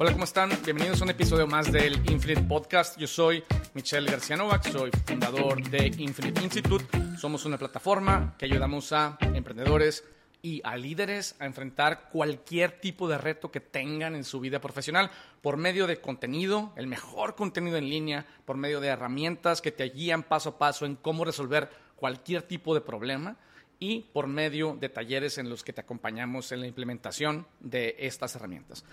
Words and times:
Hola, 0.00 0.12
¿cómo 0.12 0.22
están? 0.22 0.50
Bienvenidos 0.64 1.00
a 1.00 1.04
un 1.04 1.10
episodio 1.10 1.48
más 1.48 1.72
del 1.72 1.94
Infinite 2.08 2.42
Podcast. 2.42 2.96
Yo 2.98 3.08
soy 3.08 3.42
Michelle 3.74 4.08
García 4.08 4.36
Novak, 4.36 4.70
soy 4.70 4.92
fundador 5.04 5.60
de 5.70 5.88
Infinite 5.98 6.40
Institute. 6.40 6.86
Somos 7.18 7.44
una 7.44 7.58
plataforma 7.58 8.36
que 8.38 8.44
ayudamos 8.44 8.92
a 8.92 9.18
emprendedores 9.34 10.04
y 10.40 10.60
a 10.62 10.76
líderes 10.76 11.34
a 11.40 11.46
enfrentar 11.46 12.10
cualquier 12.10 12.80
tipo 12.80 13.08
de 13.08 13.18
reto 13.18 13.50
que 13.50 13.58
tengan 13.58 14.14
en 14.14 14.22
su 14.22 14.38
vida 14.38 14.60
profesional 14.60 15.10
por 15.42 15.56
medio 15.56 15.88
de 15.88 16.00
contenido, 16.00 16.72
el 16.76 16.86
mejor 16.86 17.34
contenido 17.34 17.76
en 17.76 17.88
línea, 17.88 18.24
por 18.44 18.56
medio 18.56 18.78
de 18.80 18.88
herramientas 18.88 19.60
que 19.60 19.72
te 19.72 19.88
guían 19.88 20.22
paso 20.22 20.50
a 20.50 20.58
paso 20.58 20.86
en 20.86 20.94
cómo 20.94 21.24
resolver 21.24 21.70
cualquier 21.98 22.42
tipo 22.42 22.74
de 22.74 22.80
problema 22.80 23.36
y 23.78 24.00
por 24.12 24.26
medio 24.26 24.76
de 24.78 24.88
talleres 24.88 25.38
en 25.38 25.48
los 25.48 25.62
que 25.62 25.72
te 25.72 25.80
acompañamos 25.80 26.50
en 26.52 26.60
la 26.60 26.66
implementación 26.66 27.46
de 27.60 27.96
estas 27.98 28.34
herramientas. 28.34 28.84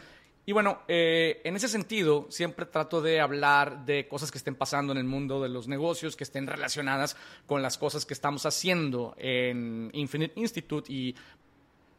Y 0.47 0.51
bueno, 0.51 0.79
eh, 0.87 1.41
en 1.43 1.55
ese 1.55 1.67
sentido, 1.67 2.27
siempre 2.29 2.67
trato 2.67 3.01
de 3.01 3.19
hablar 3.19 3.83
de 3.85 4.07
cosas 4.07 4.29
que 4.29 4.37
estén 4.37 4.53
pasando 4.53 4.91
en 4.91 4.99
el 4.99 5.03
mundo 5.03 5.41
de 5.41 5.49
los 5.49 5.67
negocios, 5.67 6.15
que 6.15 6.23
estén 6.23 6.45
relacionadas 6.45 7.17
con 7.47 7.63
las 7.63 7.79
cosas 7.79 8.05
que 8.05 8.13
estamos 8.13 8.45
haciendo 8.45 9.15
en 9.17 9.89
Infinite 9.93 10.39
Institute. 10.39 10.91
Y 10.91 11.15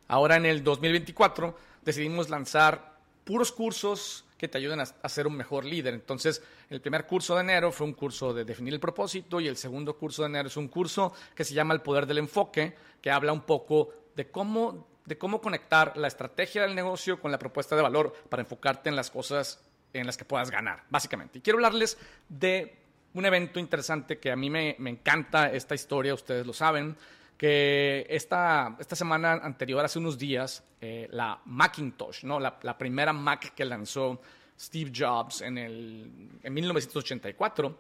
ahora 0.07 0.37
en 0.37 0.47
el 0.47 0.63
2024 0.63 1.59
decidimos 1.85 2.31
lanzar 2.31 2.99
puros 3.25 3.51
cursos 3.51 4.26
que 4.37 4.49
te 4.49 4.59
ayuden 4.59 4.81
a, 4.81 5.09
ser 5.09 5.27
un 5.27 5.37
mejor 5.37 5.65
líder. 5.65 5.95
Entonces, 5.95 6.43
el 6.69 6.81
primer 6.81 7.07
curso 7.07 7.35
de 7.35 7.41
enero 7.41 7.73
fue 7.73 7.87
un 7.87 7.95
curso 7.95 8.35
de 8.35 8.45
definir 8.45 8.75
el 8.75 8.81
propósito 8.81 9.41
y 9.41 9.49
el 9.49 9.57
segundo 9.57 9.97
curso 9.97 10.23
de 10.23 10.29
enero 10.29 10.49
es 10.49 10.57
un 10.57 10.69
curso 10.69 11.13
que 11.35 11.45
se 11.45 11.55
llama 11.55 11.75
El 11.75 11.81
Poder 11.81 12.07
del 12.07 12.19
Enfoque, 12.19 12.75
que 13.01 13.11
habla 13.11 13.33
un 13.33 13.43
poco 13.43 13.93
de 14.15 14.31
cómo 14.31 14.87
de 15.07 15.17
cómo 15.17 15.41
conectar 15.41 15.97
la 15.97 16.09
estrategia 16.09 16.63
del 16.63 16.75
negocio 16.75 17.21
con 17.21 17.31
la 17.31 17.39
propuesta 17.39 17.77
de 17.77 17.83
valor 17.83 18.13
para 18.29 18.43
enfocarte 18.43 18.89
en 18.89 18.97
las 18.97 19.11
cosas 19.11 19.61
en 19.93 20.05
las 20.05 20.17
que 20.17 20.25
puedas 20.25 20.51
ganar, 20.51 20.83
básicamente. 20.91 21.39
Y 21.39 21.43
quiero 21.43 21.59
hablarles 21.59 21.97
de 22.29 22.77
un 23.15 23.25
evento 23.25 23.59
interesante 23.59 24.19
que 24.19 24.31
a 24.31 24.37
mí 24.37 24.51
me, 24.51 24.77
encanta 24.79 25.51
esta 25.51 25.75
historia, 25.75 26.13
ustedes 26.13 26.47
lo 26.47 26.53
saben, 26.53 26.97
que 27.37 28.07
esta, 28.09 28.77
esta 28.79 28.97
semana 28.97 29.33
anterior, 29.35 29.85
hace 29.85 29.99
unos 29.99 30.17
días, 30.17 30.65
eh, 30.81 31.09
la 31.11 31.41
Macintosh, 31.45 32.25
¿no? 32.25 32.41
La, 32.41 32.59
la, 32.63 32.79
primera 32.79 33.13
Mac 33.13 33.55
que 33.55 33.65
lanzó 33.65 34.21
Steve 34.59 34.91
Jobs 34.95 35.43
en, 35.43 35.59
el, 35.59 36.31
en 36.43 36.55
1984, 36.55 37.79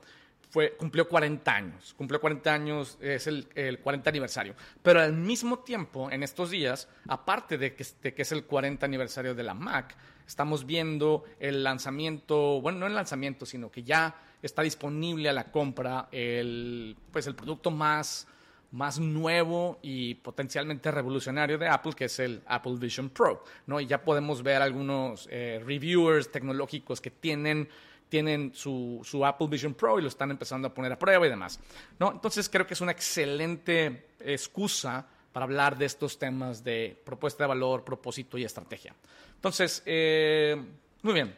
cumplió 0.78 1.08
40 1.08 1.54
años. 1.54 1.94
Cumplió 1.94 2.20
40 2.20 2.52
años, 2.52 2.98
es 3.00 3.26
el, 3.26 3.48
40 3.82 4.10
aniversario. 4.10 4.54
Pero 4.82 5.00
al 5.00 5.12
mismo 5.12 5.60
tiempo, 5.60 6.10
en 6.10 6.22
estos 6.22 6.50
días, 6.50 6.88
aparte 7.08 7.58
de 7.58 7.74
que, 7.74 7.84
que 7.84 8.22
es 8.22 8.32
el 8.32 8.44
40 8.44 8.84
aniversario 8.84 9.34
de 9.34 9.42
la 9.42 9.54
Mac, 9.54 9.96
estamos 10.26 10.66
viendo 10.66 11.24
el 11.40 11.62
lanzamiento, 11.62 12.60
bueno, 12.60 12.80
no 12.80 12.86
el 12.86 12.94
lanzamiento, 12.94 13.46
sino 13.46 13.70
que 13.70 13.82
ya 13.82 14.14
está 14.42 14.62
disponible 14.62 15.28
a 15.28 15.32
la 15.32 15.50
compra 15.50 16.08
el, 16.12 16.96
pues 17.10 17.26
el 17.26 17.34
producto 17.34 17.70
más, 17.70 18.26
más 18.72 18.98
nuevo 18.98 19.78
y 19.82 20.14
potencialmente 20.16 20.90
revolucionario 20.90 21.58
de 21.58 21.68
Apple, 21.68 21.92
que 21.94 22.06
es 22.06 22.18
el 22.18 22.42
Apple 22.46 22.74
Vision 22.78 23.10
Pro, 23.10 23.44
¿no? 23.66 23.80
Y 23.80 23.86
ya 23.86 24.02
podemos 24.02 24.42
ver 24.42 24.62
algunos 24.62 25.28
eh, 25.30 25.62
reviewers 25.64 26.30
tecnológicos 26.30 27.00
que 27.00 27.10
tienen 27.10 27.68
tienen 28.08 28.52
su, 28.54 29.02
Apple 29.24 29.48
Vision 29.48 29.74
Pro 29.74 29.98
y 29.98 30.02
lo 30.02 30.08
están 30.08 30.30
empezando 30.30 30.68
a 30.68 30.74
poner 30.74 30.92
a 30.92 30.98
prueba 30.98 31.26
y 31.26 31.30
demás. 31.30 31.58
¿no? 31.98 32.12
Entonces 32.12 32.48
creo 32.48 32.66
que 32.66 32.74
es 32.74 32.80
una 32.80 32.92
excelente 32.92 34.10
excusa 34.20 35.06
para 35.32 35.44
hablar 35.44 35.76
de 35.76 35.86
estos 35.86 36.18
temas 36.18 36.64
de 36.64 36.96
propuesta 37.04 37.44
de 37.44 37.48
valor, 37.48 37.84
propósito 37.84 38.38
y 38.38 38.44
estrategia. 38.44 38.94
Entonces, 39.34 39.82
eh, 39.84 40.56
muy 41.02 41.14
bien. 41.14 41.36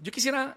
Yo 0.00 0.10
quisiera, 0.10 0.56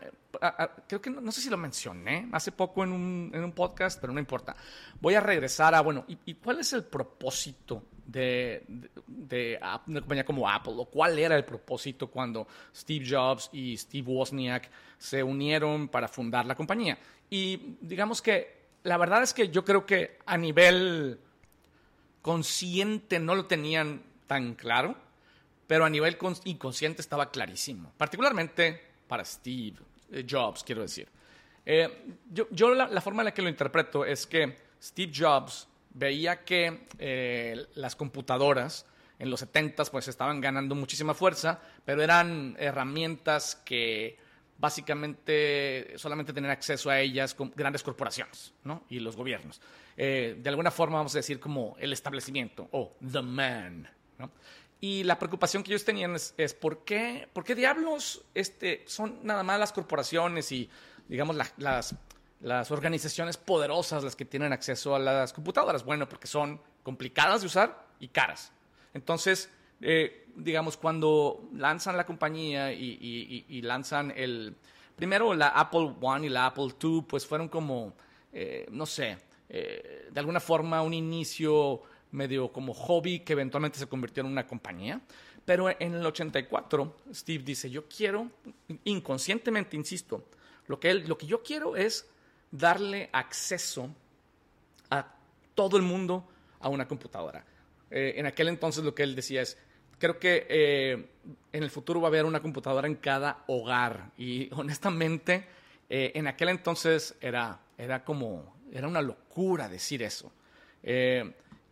creo 0.88 1.02
que 1.02 1.10
no, 1.10 1.32
sé 1.32 1.42
si 1.42 1.50
lo 1.50 1.58
mencioné 1.58 2.30
hace 2.32 2.52
poco 2.52 2.84
en 2.84 2.92
un, 2.92 3.54
podcast, 3.56 4.00
pero 4.00 4.14
no 4.14 4.20
importa. 4.20 4.56
Voy 5.00 5.16
a 5.16 5.20
regresar 5.20 5.76
a, 5.76 5.82
bueno, 5.82 6.06
¿y, 6.08 6.34
cuál 6.36 6.60
es 6.60 6.74
el 6.74 6.84
propósito 6.84 7.84
de, 8.06 8.64
de, 9.08 9.60
una 9.88 10.00
compañía 10.00 10.26
como 10.26 10.50
Apple? 10.50 10.74
¿O 10.78 10.86
cuál 10.86 11.20
era 11.20 11.36
el 11.36 11.46
propósito 11.46 12.08
cuando 12.08 12.48
Steve 12.76 13.06
Jobs 13.08 13.50
y 13.52 13.78
Steve 13.78 14.10
Wozniak 14.12 14.70
se 14.98 15.24
unieron 15.24 15.88
para 15.88 16.08
fundar 16.08 16.46
la 16.46 16.56
compañía? 16.56 16.98
Y 17.30 17.78
digamos 17.82 18.22
que 18.22 18.62
la 18.84 18.98
verdad 18.98 19.24
es 19.24 19.34
que 19.34 19.50
yo 19.50 19.64
creo 19.64 19.86
que 19.86 20.20
a 20.26 20.38
nivel 20.38 21.20
consciente 22.22 23.20
no 23.20 23.36
lo 23.36 23.46
tenían 23.46 24.04
tan 24.28 24.56
claro, 24.56 24.96
pero 25.68 25.86
a 25.86 25.90
nivel 25.90 26.18
inconsciente 26.46 27.02
estaba 27.02 27.32
clarísimo. 27.32 27.92
Particularmente 27.98 28.82
para 29.08 29.26
Steve 29.26 29.78
eh, 30.12 30.26
Jobs, 30.30 30.64
quiero 30.64 30.82
decir. 30.82 31.08
Eh, 31.66 32.16
yo, 32.30 32.74
la, 32.74 33.02
forma 33.02 33.22
en 33.22 33.26
la 33.26 33.34
que 33.34 33.42
lo 33.42 33.50
interpreto 33.50 34.04
es 34.04 34.26
que 34.26 34.58
Steve 34.82 35.12
Jobs 35.16 35.68
veía 35.94 36.44
que 36.44 36.88
eh, 36.98 37.68
las 37.76 37.96
computadoras 37.96 38.86
en 39.20 39.30
los 39.30 39.40
70 39.42 39.86
pues 39.86 40.08
estaban 40.08 40.42
ganando 40.42 40.74
muchísima 40.74 41.14
fuerza, 41.14 41.60
pero 41.86 42.02
eran 42.02 42.56
herramientas 42.58 43.56
que 43.56 44.18
básicamente 44.58 45.94
solamente 45.98 46.34
tenían 46.34 46.52
acceso 46.52 46.90
a 46.90 47.00
ellas 47.00 47.34
con 47.34 47.52
grandes 47.56 47.84
corporaciones 47.84 48.54
¿no? 48.64 48.84
y 48.90 49.00
los 49.00 49.16
gobiernos. 49.16 49.62
de 49.96 50.44
alguna 50.46 50.72
forma 50.72 50.98
vamos 50.98 51.14
a 51.16 51.20
decir 51.20 51.40
como 51.40 51.76
el 51.80 51.94
establecimiento 51.94 52.68
o 52.72 52.96
the 53.12 53.22
man. 53.22 53.88
¿no? 54.18 54.32
Y 54.84 55.04
la 55.04 55.20
preocupación 55.20 55.62
que 55.62 55.72
ellos 55.72 55.86
tenían 55.86 56.16
es, 56.16 56.54
¿por, 56.56 56.84
qué, 56.84 57.30
¿por 57.32 57.44
qué 57.44 57.54
diablos 57.54 58.26
este, 58.34 58.84
son 58.88 59.20
nada 59.22 59.44
más 59.44 59.60
las 59.60 59.72
corporaciones 59.72 60.52
y, 60.52 60.68
digamos, 61.08 61.36
las, 61.36 61.96
las 62.42 62.72
organizaciones 62.72 63.38
poderosas 63.38 64.04
las 64.04 64.16
que 64.16 64.26
tienen 64.26 64.52
acceso 64.52 64.96
a 64.96 65.00
las 65.00 65.34
computadoras? 65.34 65.86
Bueno, 65.86 66.10
porque 66.10 66.26
son 66.26 66.60
complicadas 66.82 67.42
de 67.42 67.48
usar 67.48 67.86
y 68.00 68.08
caras. 68.08 68.52
Entonces, 68.96 69.52
eh, 69.82 70.28
digamos, 70.36 70.78
cuando 70.78 71.50
lanzan 71.54 71.96
la 71.96 72.06
compañía 72.06 72.74
y, 72.74 73.62
lanzan 73.62 74.12
el... 74.16 74.56
Primero 74.96 75.34
la 75.34 75.50
Apple 75.50 75.96
One 76.02 76.28
y 76.28 76.30
la 76.30 76.48
Apple 76.48 76.70
II, 76.82 77.06
pues 77.08 77.26
fueron 77.26 77.50
como, 77.50 77.94
eh, 78.34 78.68
no 78.72 78.86
sé, 78.86 79.18
eh, 79.50 80.10
de 80.12 80.20
alguna 80.20 80.40
forma 80.40 80.82
un 80.82 80.94
inicio 80.94 81.82
medio 82.12 82.52
como 82.52 82.74
hobby 82.74 83.20
que 83.20 83.34
eventualmente 83.34 83.80
se 83.80 83.88
convirtió 83.88 84.22
en 84.22 84.28
una 84.28 84.46
compañía. 84.46 85.02
Pero 85.46 85.70
en 85.70 85.94
el 85.96 86.06
84, 86.06 86.98
Steve 87.14 87.44
dice, 87.44 87.70
yo 87.70 87.88
quiero, 87.88 88.30
inconscientemente, 88.84 89.76
insisto, 89.76 90.26
lo 90.68 90.80
que, 90.80 90.92
él, 90.92 91.06
lo 91.08 91.18
que 91.18 91.26
yo 91.26 91.42
quiero 91.42 91.76
es 91.76 92.08
darle 92.52 93.10
acceso 93.12 93.90
a 94.90 95.16
todo 95.56 95.78
el 95.78 95.84
mundo 95.84 96.28
a 96.60 96.70
una 96.70 96.88
computadora. 96.88 97.44
Eh, 97.90 98.14
en 98.18 98.26
aquel 98.26 98.50
entonces 98.50 98.84
lo 98.84 98.94
que 98.94 99.04
él 99.04 99.16
decía 99.16 99.42
es, 99.42 99.58
creo 99.98 100.20
que 100.20 100.46
eh, 100.50 101.10
en 101.52 101.64
el 101.64 101.70
futuro 101.70 102.02
va 102.02 102.08
a 102.08 102.10
haber 102.10 102.26
una 102.26 102.42
computadora 102.42 102.88
en 102.88 102.96
cada 102.96 103.44
hogar. 103.48 104.12
Y 104.18 104.50
honestamente, 104.56 105.46
eh, 105.90 106.12
en 106.16 106.28
aquel 106.28 106.50
entonces 106.50 107.16
era, 107.20 107.60
era 107.78 108.04
como, 108.04 108.56
era 108.72 108.88
una 108.88 109.02
locura 109.02 109.68
decir 109.68 110.04
eso. 110.04 110.32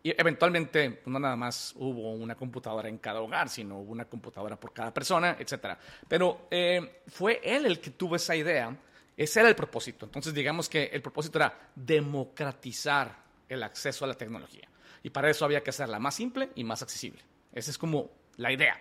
Y 0.01 0.13
eventualmente, 0.19 0.91
pues, 0.91 1.07
no 1.07 1.19
nada 1.19 1.35
más 1.35 1.73
hubo 1.75 2.13
una 2.13 2.35
computadora 2.35 2.87
en 2.87 2.99
cada 2.99 3.19
hogar, 3.21 3.49
sino 3.49 3.79
hubo 3.79 3.91
una 3.91 4.05
computadora 4.05 4.57
por 4.57 4.71
cada 4.71 4.93
persona, 4.93 5.35
etc. 5.37 5.77
Pero 6.07 6.47
eh, 6.49 7.01
fue 7.07 7.41
él 7.43 7.65
el 7.65 7.79
que 7.79 7.91
tuvo 7.91 8.15
esa 8.15 8.35
idea, 8.35 8.75
ese 9.17 9.39
era 9.41 9.49
el 9.49 9.55
propósito. 9.55 10.05
Entonces, 10.05 10.33
digamos 10.33 10.69
que 10.69 10.85
el 10.85 11.01
propósito 11.01 11.37
era 11.37 11.71
democratizar 11.75 13.13
el 13.49 13.63
acceso 13.63 14.05
a 14.05 14.07
la 14.07 14.13
tecnología. 14.13 14.69
Y 15.03 15.09
para 15.09 15.29
eso 15.29 15.43
había 15.43 15.61
que 15.61 15.71
hacerla 15.71 15.99
más 15.99 16.15
simple 16.15 16.49
y 16.55 16.63
más 16.63 16.81
accesible. 16.81 17.21
Esa 17.51 17.71
es 17.71 17.77
como 17.77 18.09
la 18.37 18.51
idea. 18.53 18.79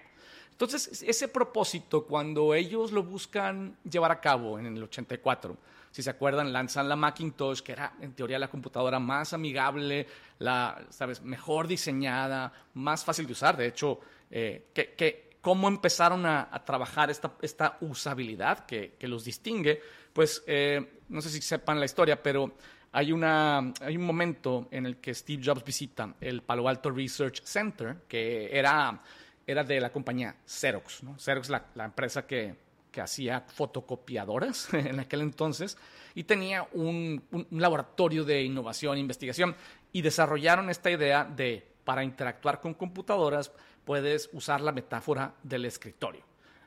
Entonces, 0.52 1.02
ese 1.02 1.28
propósito, 1.28 2.04
cuando 2.04 2.54
ellos 2.54 2.92
lo 2.92 3.02
buscan 3.02 3.76
llevar 3.88 4.10
a 4.10 4.20
cabo 4.20 4.58
en 4.58 4.66
el 4.66 4.82
84, 4.82 5.56
si 5.98 6.04
se 6.04 6.10
acuerdan, 6.10 6.52
lanzan 6.52 6.88
la 6.88 6.94
Macintosh, 6.94 7.60
que 7.60 7.72
era 7.72 7.94
en 8.00 8.12
teoría 8.12 8.38
la 8.38 8.46
computadora 8.46 9.00
más 9.00 9.32
amigable, 9.32 10.06
la, 10.38 10.86
¿sabes? 10.90 11.22
mejor 11.22 11.66
diseñada, 11.66 12.52
más 12.74 13.04
fácil 13.04 13.26
de 13.26 13.32
usar. 13.32 13.56
De 13.56 13.66
hecho, 13.66 13.98
eh, 14.30 14.68
que, 14.72 15.30
cómo 15.40 15.66
empezaron 15.66 16.24
a, 16.24 16.62
trabajar 16.64 17.10
esta, 17.10 17.32
esta 17.42 17.78
usabilidad 17.80 18.64
que, 18.64 18.94
que, 18.96 19.08
los 19.08 19.24
distingue, 19.24 19.82
pues 20.12 20.44
eh, 20.46 21.00
no 21.08 21.20
sé 21.20 21.30
si 21.30 21.40
sepan 21.40 21.80
la 21.80 21.86
historia, 21.86 22.22
pero 22.22 22.54
hay, 22.92 23.10
una, 23.10 23.58
hay 23.80 23.96
un 23.96 24.04
momento 24.04 24.68
en 24.70 24.86
el 24.86 24.98
que 24.98 25.12
Steve 25.12 25.42
Jobs 25.44 25.64
visita 25.64 26.14
el 26.20 26.42
Palo 26.42 26.68
Alto 26.68 26.92
Research 26.92 27.42
Center, 27.42 28.04
que 28.06 28.56
era, 28.56 29.02
era 29.44 29.64
de 29.64 29.80
la 29.80 29.90
compañía 29.90 30.36
Xerox. 30.46 31.02
¿no? 31.02 31.18
Xerox, 31.18 31.48
la, 31.48 31.66
la 31.74 31.86
empresa 31.86 32.24
que, 32.24 32.67
que 32.98 33.02
hacía 33.02 33.42
fotocopiadoras 33.46 34.74
en 34.74 34.98
aquel 34.98 35.20
entonces 35.20 35.78
y 36.16 36.24
tenía 36.24 36.66
un, 36.72 37.22
laboratorio 37.52 38.24
de 38.24 38.42
innovación 38.42 38.96
e 38.96 39.00
investigación. 39.00 39.54
y 39.92 40.02
desarrollaron 40.02 40.68
esta 40.68 40.90
idea 40.90 41.24
de, 41.24 41.64
para 41.84 42.02
interactuar 42.02 42.60
con 42.60 42.74
computadoras, 42.74 43.52
puedes 43.84 44.28
usar 44.32 44.60
la 44.60 44.72
metáfora 44.72 45.32
del 45.44 45.66
escritorio, 45.66 46.24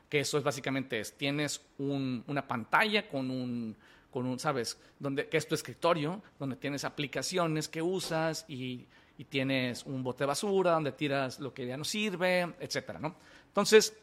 que 0.08 0.20
eso 0.20 0.38
es 0.38 0.44
básicamente 0.44 1.00
es, 1.00 1.12
tienes 1.18 1.60
una 1.76 2.48
pantalla 2.48 3.06
con 3.06 3.30
un, 3.30 3.76
con 4.10 4.24
un, 4.24 4.38
¿sabes? 4.38 4.78
Donde, 4.98 5.28
que 5.28 5.36
es 5.36 5.46
tu 5.46 5.54
escritorio, 5.54 6.22
donde 6.38 6.56
tienes 6.56 6.84
aplicaciones 6.84 7.68
que 7.68 7.82
usas 7.82 8.46
y, 8.48 8.86
y 9.18 9.24
tienes 9.26 9.84
un 9.84 10.02
bote 10.02 10.24
de 10.24 10.28
basura 10.28 10.72
donde 10.72 10.92
tiras 10.92 11.40
lo 11.40 11.52
que 11.52 11.66
ya 11.66 11.76
no 11.76 11.84
sirve, 11.84 12.54
etcétera, 12.58 12.98
¿no? 12.98 13.16
Entonces, 13.48 13.94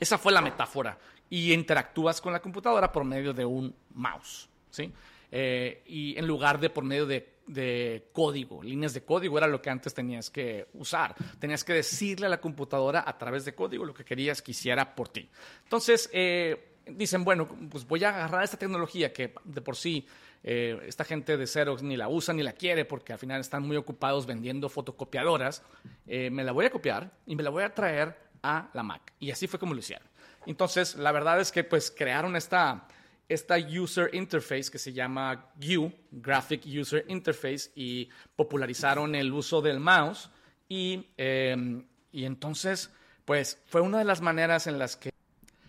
esa 0.00 0.18
fue 0.18 0.32
la 0.32 0.40
metáfora. 0.40 0.98
Y 1.34 1.52
interactúas 1.52 2.20
con 2.20 2.32
la 2.32 2.38
computadora 2.38 2.92
por 2.92 3.02
medio 3.02 3.32
de 3.32 3.44
un 3.44 3.74
mouse, 3.94 4.48
¿sí? 4.70 4.92
Eh, 5.32 5.82
y 5.84 6.16
en 6.16 6.28
lugar 6.28 6.60
de 6.60 6.70
por 6.70 6.84
medio 6.84 7.06
de, 7.06 8.08
código, 8.12 8.62
líneas 8.62 8.94
de 8.94 9.02
código 9.02 9.36
era 9.36 9.48
lo 9.48 9.60
que 9.60 9.68
antes 9.68 9.92
tenías 9.92 10.30
que 10.30 10.68
usar. 10.74 11.16
Tenías 11.40 11.64
que 11.64 11.72
decirle 11.72 12.26
a 12.26 12.28
la 12.28 12.40
computadora 12.40 13.02
a 13.04 13.18
través 13.18 13.44
de 13.44 13.52
código 13.52 13.84
lo 13.84 13.92
que 13.92 14.04
querías 14.04 14.40
que 14.40 14.52
hiciera 14.52 14.94
por 14.94 15.08
ti. 15.08 15.28
Entonces, 15.64 16.08
eh, 16.12 16.76
dicen, 16.86 17.24
bueno, 17.24 17.48
pues 17.68 17.84
voy 17.84 18.04
a 18.04 18.10
agarrar 18.10 18.44
esta 18.44 18.56
tecnología 18.56 19.12
que 19.12 19.34
de 19.42 19.60
por 19.60 19.74
sí 19.74 20.06
eh, 20.44 20.78
esta 20.86 21.02
gente 21.02 21.36
de 21.36 21.48
Xerox 21.48 21.82
ni 21.82 21.96
la 21.96 22.08
usa 22.08 22.32
ni 22.32 22.44
la 22.44 22.52
quiere 22.52 22.84
porque 22.84 23.12
al 23.12 23.18
final 23.18 23.40
están 23.40 23.64
muy 23.64 23.76
ocupados 23.76 24.24
vendiendo 24.24 24.68
fotocopiadoras. 24.68 25.64
me 26.06 26.44
la 26.44 26.52
voy 26.52 26.66
a 26.66 26.70
copiar 26.70 27.10
y 27.26 27.34
me 27.34 27.42
la 27.42 27.50
voy 27.50 27.64
a 27.64 27.74
traer 27.74 28.16
a 28.40 28.70
la 28.72 28.84
Mac. 28.84 29.14
Y 29.18 29.32
así 29.32 29.48
fue 29.48 29.58
como 29.58 29.74
lo 29.74 29.80
hicieron. 29.80 30.13
Entonces, 30.46 30.96
la 30.96 31.12
verdad 31.12 31.40
es 31.40 31.52
que 31.52 31.64
pues 31.64 31.90
crearon 31.90 32.36
esta 32.36 32.86
esta 33.28 33.56
user 33.56 34.10
interface 34.14 34.70
que 34.70 34.78
se 34.78 34.92
llama 34.92 35.50
GUI, 35.56 35.94
Graphic 36.10 36.62
User 36.66 37.04
Interface, 37.08 37.70
y 37.74 38.08
popularizaron 38.36 39.14
el 39.14 39.32
uso 39.32 39.62
del 39.62 39.80
mouse. 39.80 40.30
Y, 40.68 41.06
em, 41.16 41.86
y 42.12 42.24
entonces, 42.24 42.90
pues 43.24 43.62
fue 43.66 43.80
una 43.80 43.98
de 43.98 44.04
las 44.04 44.20
maneras 44.20 44.66
en 44.66 44.78
las 44.78 44.96
que 44.96 45.10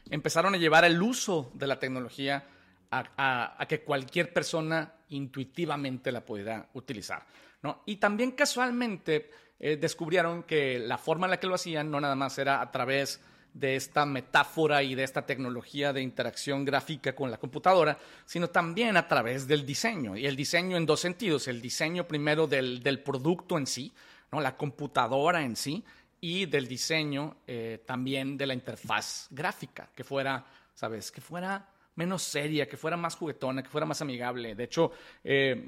empezaron 0.09 0.53
a 0.53 0.57
llevar 0.57 0.85
el 0.85 1.01
uso 1.01 1.51
de 1.53 1.67
la 1.67 1.79
tecnología 1.79 2.45
a, 2.91 3.65
que 3.67 3.81
cualquier 3.81 4.31
persona 4.31 4.93
intuitivamente 5.09 6.11
la 6.11 6.23
pudiera 6.23 6.69
utilizar. 6.73 7.25
¿no? 7.61 7.81
Y 7.85 7.97
también 7.97 8.31
casualmente 8.31 9.29
eh, 9.59 9.75
descubrieron 9.75 10.43
que 10.43 10.79
la 10.79 10.97
forma 10.97 11.27
en 11.27 11.31
la 11.31 11.39
que 11.39 11.47
lo 11.47 11.55
hacían 11.55 11.91
no 11.91 11.99
nada 11.99 12.15
más 12.15 12.37
era 12.37 12.61
a 12.61 12.71
través 12.71 13.19
de 13.19 13.25
esta 13.61 14.05
metáfora 14.05 14.83
y 14.83 14.95
de 14.95 15.03
esta 15.03 15.25
tecnología 15.25 15.93
de 15.93 16.01
interacción 16.01 16.65
gráfica 16.65 17.15
con 17.15 17.31
la 17.31 17.37
computadora, 17.37 17.97
sino 18.25 18.49
también 18.49 18.97
a 18.97 19.07
través 19.07 19.47
del 19.47 19.65
diseño. 19.65 20.17
Y 20.17 20.25
el 20.25 20.35
diseño 20.35 20.77
en 20.77 20.85
dos 20.85 20.99
sentidos. 20.99 21.47
El 21.47 21.61
diseño 21.61 22.07
primero 22.07 22.47
del, 22.47 23.01
producto 23.03 23.57
en 23.57 23.65
sí, 23.65 23.93
¿no? 24.31 24.41
la 24.41 24.57
computadora 24.57 25.41
en 25.43 25.55
sí, 25.55 25.83
y 26.19 26.45
del 26.45 26.67
diseño 26.67 27.37
eh, 27.47 27.83
también 27.85 28.37
de 28.37 28.47
la 28.47 28.53
interfaz 28.53 29.27
gráfica, 29.29 29.89
que 29.95 30.03
fuera, 30.03 30.45
¿sabes? 30.73 31.11
Que 31.11 31.21
fuera 31.21 31.69
menos 31.95 32.23
seria, 32.23 32.67
que 32.67 32.77
fuera 32.77 32.97
más 32.97 33.15
juguetona, 33.15 33.63
que 33.63 33.69
fuera 33.69 33.85
más 33.85 34.01
amigable. 34.01 34.55
De 34.55 34.63
hecho, 34.65 34.91
eh, 35.23 35.63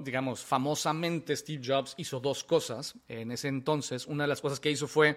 digamos, 0.00 0.44
famosamente 0.44 1.36
Steve 1.36 1.62
Jobs 1.64 1.94
hizo 1.96 2.20
dos 2.20 2.44
cosas 2.44 2.94
en 3.08 3.32
ese 3.32 3.48
entonces. 3.48 4.06
Una 4.06 4.24
de 4.24 4.28
las 4.28 4.40
cosas 4.40 4.60
que 4.60 4.70
hizo 4.70 4.86
fue 4.86 5.16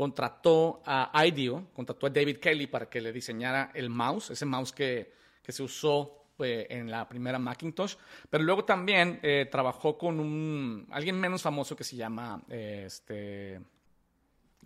contrató 0.00 0.80
a 0.86 1.12
IDEO, 1.26 1.66
contrató 1.74 2.06
a 2.06 2.08
David 2.08 2.38
Kelly 2.38 2.68
para 2.68 2.88
que 2.88 3.02
le 3.02 3.12
diseñara 3.12 3.70
el 3.74 3.90
mouse, 3.90 4.30
ese 4.30 4.46
mouse 4.46 4.72
que, 4.72 5.12
que 5.42 5.52
se 5.52 5.62
usó 5.62 6.24
eh, 6.38 6.68
en 6.70 6.90
la 6.90 7.06
primera 7.06 7.38
Macintosh, 7.38 7.96
pero 8.30 8.42
luego 8.42 8.64
también 8.64 9.20
eh, 9.22 9.46
trabajó 9.52 9.98
con 9.98 10.18
un, 10.18 10.86
alguien 10.90 11.20
menos 11.20 11.42
famoso 11.42 11.76
que 11.76 11.84
se 11.84 11.96
llama 11.96 12.42
eh, 12.48 12.84
este, 12.86 13.60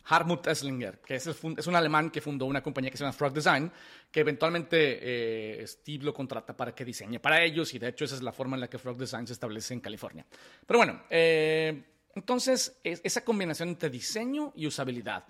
Hartmut 0.05 0.47
Esslinger, 0.47 1.01
que 1.01 1.17
es, 1.17 1.27
es, 1.27 1.67
un 1.67 1.75
alemán 1.75 2.11
que 2.11 2.21
fundó 2.21 2.47
una 2.47 2.63
compañía 2.63 2.93
que 2.93 2.97
se 2.97 3.03
llama 3.03 3.13
Frog 3.13 3.33
Design, 3.33 3.73
que 4.13 4.21
eventualmente 4.21 5.67
Steve 5.67 6.05
lo 6.05 6.15
contrata 6.15 6.57
para 6.57 6.73
que 6.73 6.85
diseñe 6.85 7.19
para 7.19 7.43
ellos 7.43 7.75
y 7.75 7.81
de 7.81 7.89
hecho 7.89 8.05
esa 8.05 8.15
es 8.15 8.23
la 8.23 8.31
forma 8.31 8.55
en 8.57 8.61
la 8.61 8.69
que 8.69 8.79
Frog 8.79 8.97
Design 8.97 9.27
se 9.27 9.33
establece 9.33 9.75
en 9.75 9.81
California. 9.81 10.25
Pero 10.65 10.79
bueno, 10.79 11.03
entonces, 12.15 12.79
esa 12.83 13.25
combinación 13.25 13.71
entre 13.71 13.91
diseño 13.91 14.53
y 14.55 14.67
usabilidad. 14.67 15.25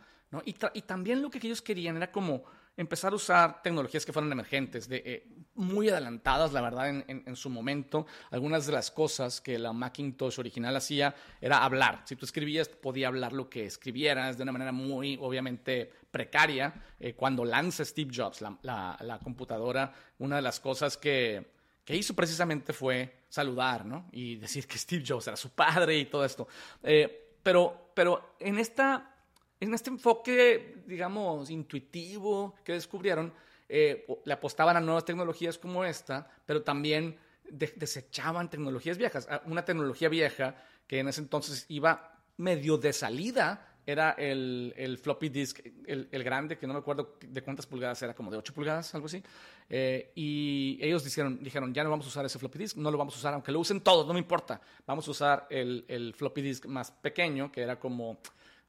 Y, 0.45 0.83
también 0.83 1.23
lo 1.23 1.31
que 1.31 1.39
ellos 1.39 1.63
querían 1.63 1.97
era 1.97 2.11
como 2.11 2.45
empezar 2.77 3.13
a 3.13 3.17
usar 3.17 3.63
tecnologías 3.63 4.05
que 4.05 4.13
fueran 4.13 4.33
emergentes, 4.33 4.89
de, 4.89 5.03
eh, 5.07 5.29
muy 5.55 5.89
adelantadas, 5.89 6.53
la 6.53 6.61
verdad, 6.61 6.89
en, 6.89 7.37
su 7.37 7.49
momento. 7.49 8.07
Algunas 8.31 8.67
de 8.67 8.73
las 8.73 8.91
cosas 8.91 9.41
que 9.41 9.59
la 9.59 9.73
Macintosh 9.73 10.41
original 10.41 10.75
hacía 10.75 11.15
era 11.41 11.63
hablar. 11.63 12.03
Si 12.05 12.17
tú 12.17 12.25
escribías, 12.25 12.69
podía 12.69 13.09
hablar 13.09 13.33
lo 13.33 13.49
que 13.49 13.65
escribieras 13.65 14.37
de 14.37 14.43
una 14.43 14.53
manera 14.53 14.73
muy, 14.73 15.17
obviamente, 15.21 15.93
precaria. 16.11 16.75
Eh, 16.99 17.15
cuando 17.15 17.45
lanza 17.45 17.85
Steve 17.85 18.11
Jobs 18.13 18.41
la 18.41 19.21
computadora, 19.23 19.93
una 20.19 20.37
de 20.37 20.43
las 20.43 20.59
cosas 20.59 20.97
que 20.97 21.54
que 21.85 21.97
hizo 21.97 22.15
precisamente 22.15 22.73
fue 22.73 23.25
saludar, 23.29 23.85
¿no? 23.85 24.09
Y 24.13 24.37
decir 24.37 24.67
que 24.67 24.79
Steve 24.79 25.05
Jobs 25.07 25.27
era 25.27 25.37
su 25.37 25.51
padre 25.51 25.99
y 25.99 26.07
todo 26.07 26.25
esto. 26.25 26.49
Eh, 26.83 27.37
pero, 27.43 27.91
pero 27.95 28.37
en, 28.41 28.59
esta, 28.59 29.15
en 29.61 29.75
este 29.75 29.91
enfoque, 29.91 30.83
digamos, 30.87 31.51
intuitivo 31.51 32.55
que 32.65 32.73
descubrieron, 32.73 33.33
eh, 33.69 34.07
le 34.25 34.33
apostaban 34.33 34.77
a 34.77 34.81
nuevas 34.81 35.05
tecnologías 35.05 35.59
como 35.59 35.85
esta, 35.85 36.31
pero 36.47 36.63
también 36.63 37.19
desechaban 37.51 38.49
tecnologías 38.49 38.97
viejas. 38.97 39.27
Ah, 39.31 39.43
una 39.47 39.65
tecnología 39.65 40.09
vieja 40.09 40.57
que 40.87 41.01
en 41.01 41.09
ese 41.09 41.21
entonces 41.21 41.67
iba 41.69 42.19
medio 42.37 42.79
de 42.79 42.93
salida 42.93 43.74
era 43.87 44.13
el, 44.13 44.99
floppy 45.01 45.29
disk, 45.29 45.61
el, 45.87 46.25
grande, 46.25 46.57
que 46.57 46.67
no 46.67 46.73
me 46.73 46.79
acuerdo 46.79 47.17
de 47.21 47.43
cuántas 47.43 47.67
pulgadas 47.67 48.03
era, 48.03 48.15
como 48.15 48.31
de 48.31 48.39
8 48.39 48.55
pulgadas, 48.55 48.95
algo 48.95 49.07
así. 49.07 49.23
Eh, 49.69 50.13
y 50.15 50.79
ellos 50.81 51.05
dijeron, 51.05 51.39
dijeron, 51.43 51.73
ya 51.75 51.85
no 51.85 51.91
vamos 51.91 52.07
a 52.07 52.09
usar 52.09 52.25
ese 52.25 52.39
floppy 52.39 52.59
disk, 52.59 52.77
no 52.77 52.91
lo 52.91 52.99
vamos 52.99 53.15
a 53.15 53.19
usar, 53.19 53.35
aunque 53.35 53.53
lo 53.53 53.61
usen 53.61 53.81
todos, 53.81 54.07
no 54.07 54.13
me 54.15 54.19
importa. 54.19 54.61
Vamos 54.87 55.07
a 55.09 55.11
usar 55.11 55.47
el, 55.51 55.85
el 55.89 56.15
floppy 56.15 56.43
disk 56.43 56.67
más 56.67 56.91
pequeño, 56.91 57.53
que 57.53 57.63
era 57.63 57.79
como, 57.79 58.19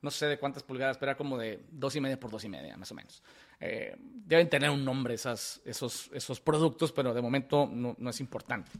no 0.01 0.11
sé 0.11 0.25
de 0.27 0.37
cuántas 0.37 0.63
pulgadas, 0.63 0.97
pero 0.97 1.11
era 1.11 1.17
como 1.17 1.37
de 1.37 1.63
dos 1.71 1.95
y 1.95 2.01
media 2.01 2.19
por 2.19 2.29
dos 2.29 2.43
y 2.43 2.49
media, 2.49 2.75
más 2.75 2.91
o 2.91 2.95
menos. 2.95 3.21
Eh, 3.59 3.95
deben 3.97 4.49
tener 4.49 4.69
un 4.69 4.83
nombre 4.83 5.13
esas, 5.13 5.61
esos, 5.65 6.09
esos 6.13 6.39
productos, 6.41 6.91
pero 6.91 7.13
de 7.13 7.21
momento 7.21 7.69
no, 7.71 7.95
no 7.97 8.09
es 8.09 8.19
importante. 8.19 8.71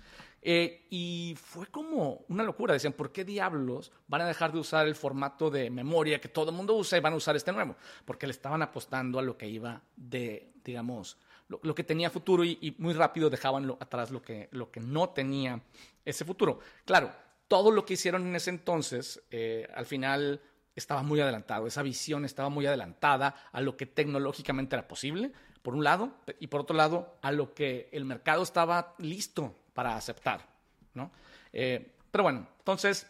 Eh, 0.48 0.86
y 0.92 1.36
fue 1.42 1.66
como 1.66 2.24
una 2.30 2.44
locura. 2.44 2.74
Decían, 2.74 2.94
¿por 2.94 3.12
qué 3.12 3.26
diablos 3.26 3.92
van 4.08 4.22
a 4.22 4.28
dejar 4.28 4.54
de 4.54 4.60
usar 4.60 4.86
el 4.88 4.94
formato 4.94 5.50
de 5.50 5.72
memoria 5.72 6.22
que 6.22 6.30
todo 6.30 6.52
el 6.52 6.56
mundo 6.56 6.76
usa 6.76 7.00
y 7.00 7.02
van 7.02 7.14
a 7.14 7.16
usar 7.16 7.36
este 7.36 7.52
nuevo? 7.52 7.76
Porque 8.06 8.28
le 8.28 8.32
estaban 8.32 8.62
apostando 8.62 9.18
a 9.18 9.24
lo 9.24 9.40
que 9.40 9.50
iba 9.50 9.82
de, 9.96 10.54
digamos, 10.64 11.18
lo, 11.48 11.74
que 11.74 11.84
tenía 11.84 12.12
futuro 12.12 12.44
y, 12.44 12.76
muy 12.78 12.94
rápido 12.94 13.32
dejaban 13.32 13.76
atrás 13.80 14.12
lo 14.12 14.22
que, 14.22 14.48
lo 14.52 14.70
que 14.70 14.82
no 14.82 15.10
tenía 15.10 15.64
ese 16.06 16.26
futuro. 16.26 16.60
Claro, 16.86 17.12
todo 17.48 17.72
lo 17.72 17.84
que 17.84 17.96
hicieron 17.96 18.28
en 18.28 18.36
ese 18.36 18.52
entonces, 18.52 19.24
eh, 19.32 19.68
al 19.74 19.88
final 19.88 20.42
estaba 20.76 21.02
muy 21.02 21.22
adelantado. 21.22 21.66
Esa 21.66 21.82
visión 21.82 22.24
estaba 22.24 22.50
muy 22.50 22.68
adelantada 22.68 23.36
a 23.52 23.62
lo 23.62 23.76
que 23.78 23.88
tecnológicamente 23.88 24.76
era 24.76 24.88
posible, 24.88 25.32
por 25.64 25.74
un 25.74 25.84
lado, 25.84 26.12
y 26.40 26.46
por 26.48 26.62
otro 26.62 26.76
lado, 26.76 27.18
a 27.24 27.32
lo 27.32 27.56
que 27.56 27.90
el 27.92 28.06
mercado 28.06 28.44
estaba 28.44 28.94
listo 29.00 29.56
para 29.76 29.96
aceptar, 29.96 30.48
¿no? 30.96 31.12
Eh, 31.54 31.96
pero 32.10 32.24
bueno, 32.24 32.48
entonces 32.58 33.06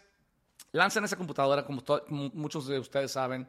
lanzan 0.72 1.04
esa 1.04 1.16
computadora, 1.16 1.64
como, 1.64 1.82
muchos 2.08 2.66
de 2.66 2.78
ustedes 2.78 3.12
saben, 3.12 3.48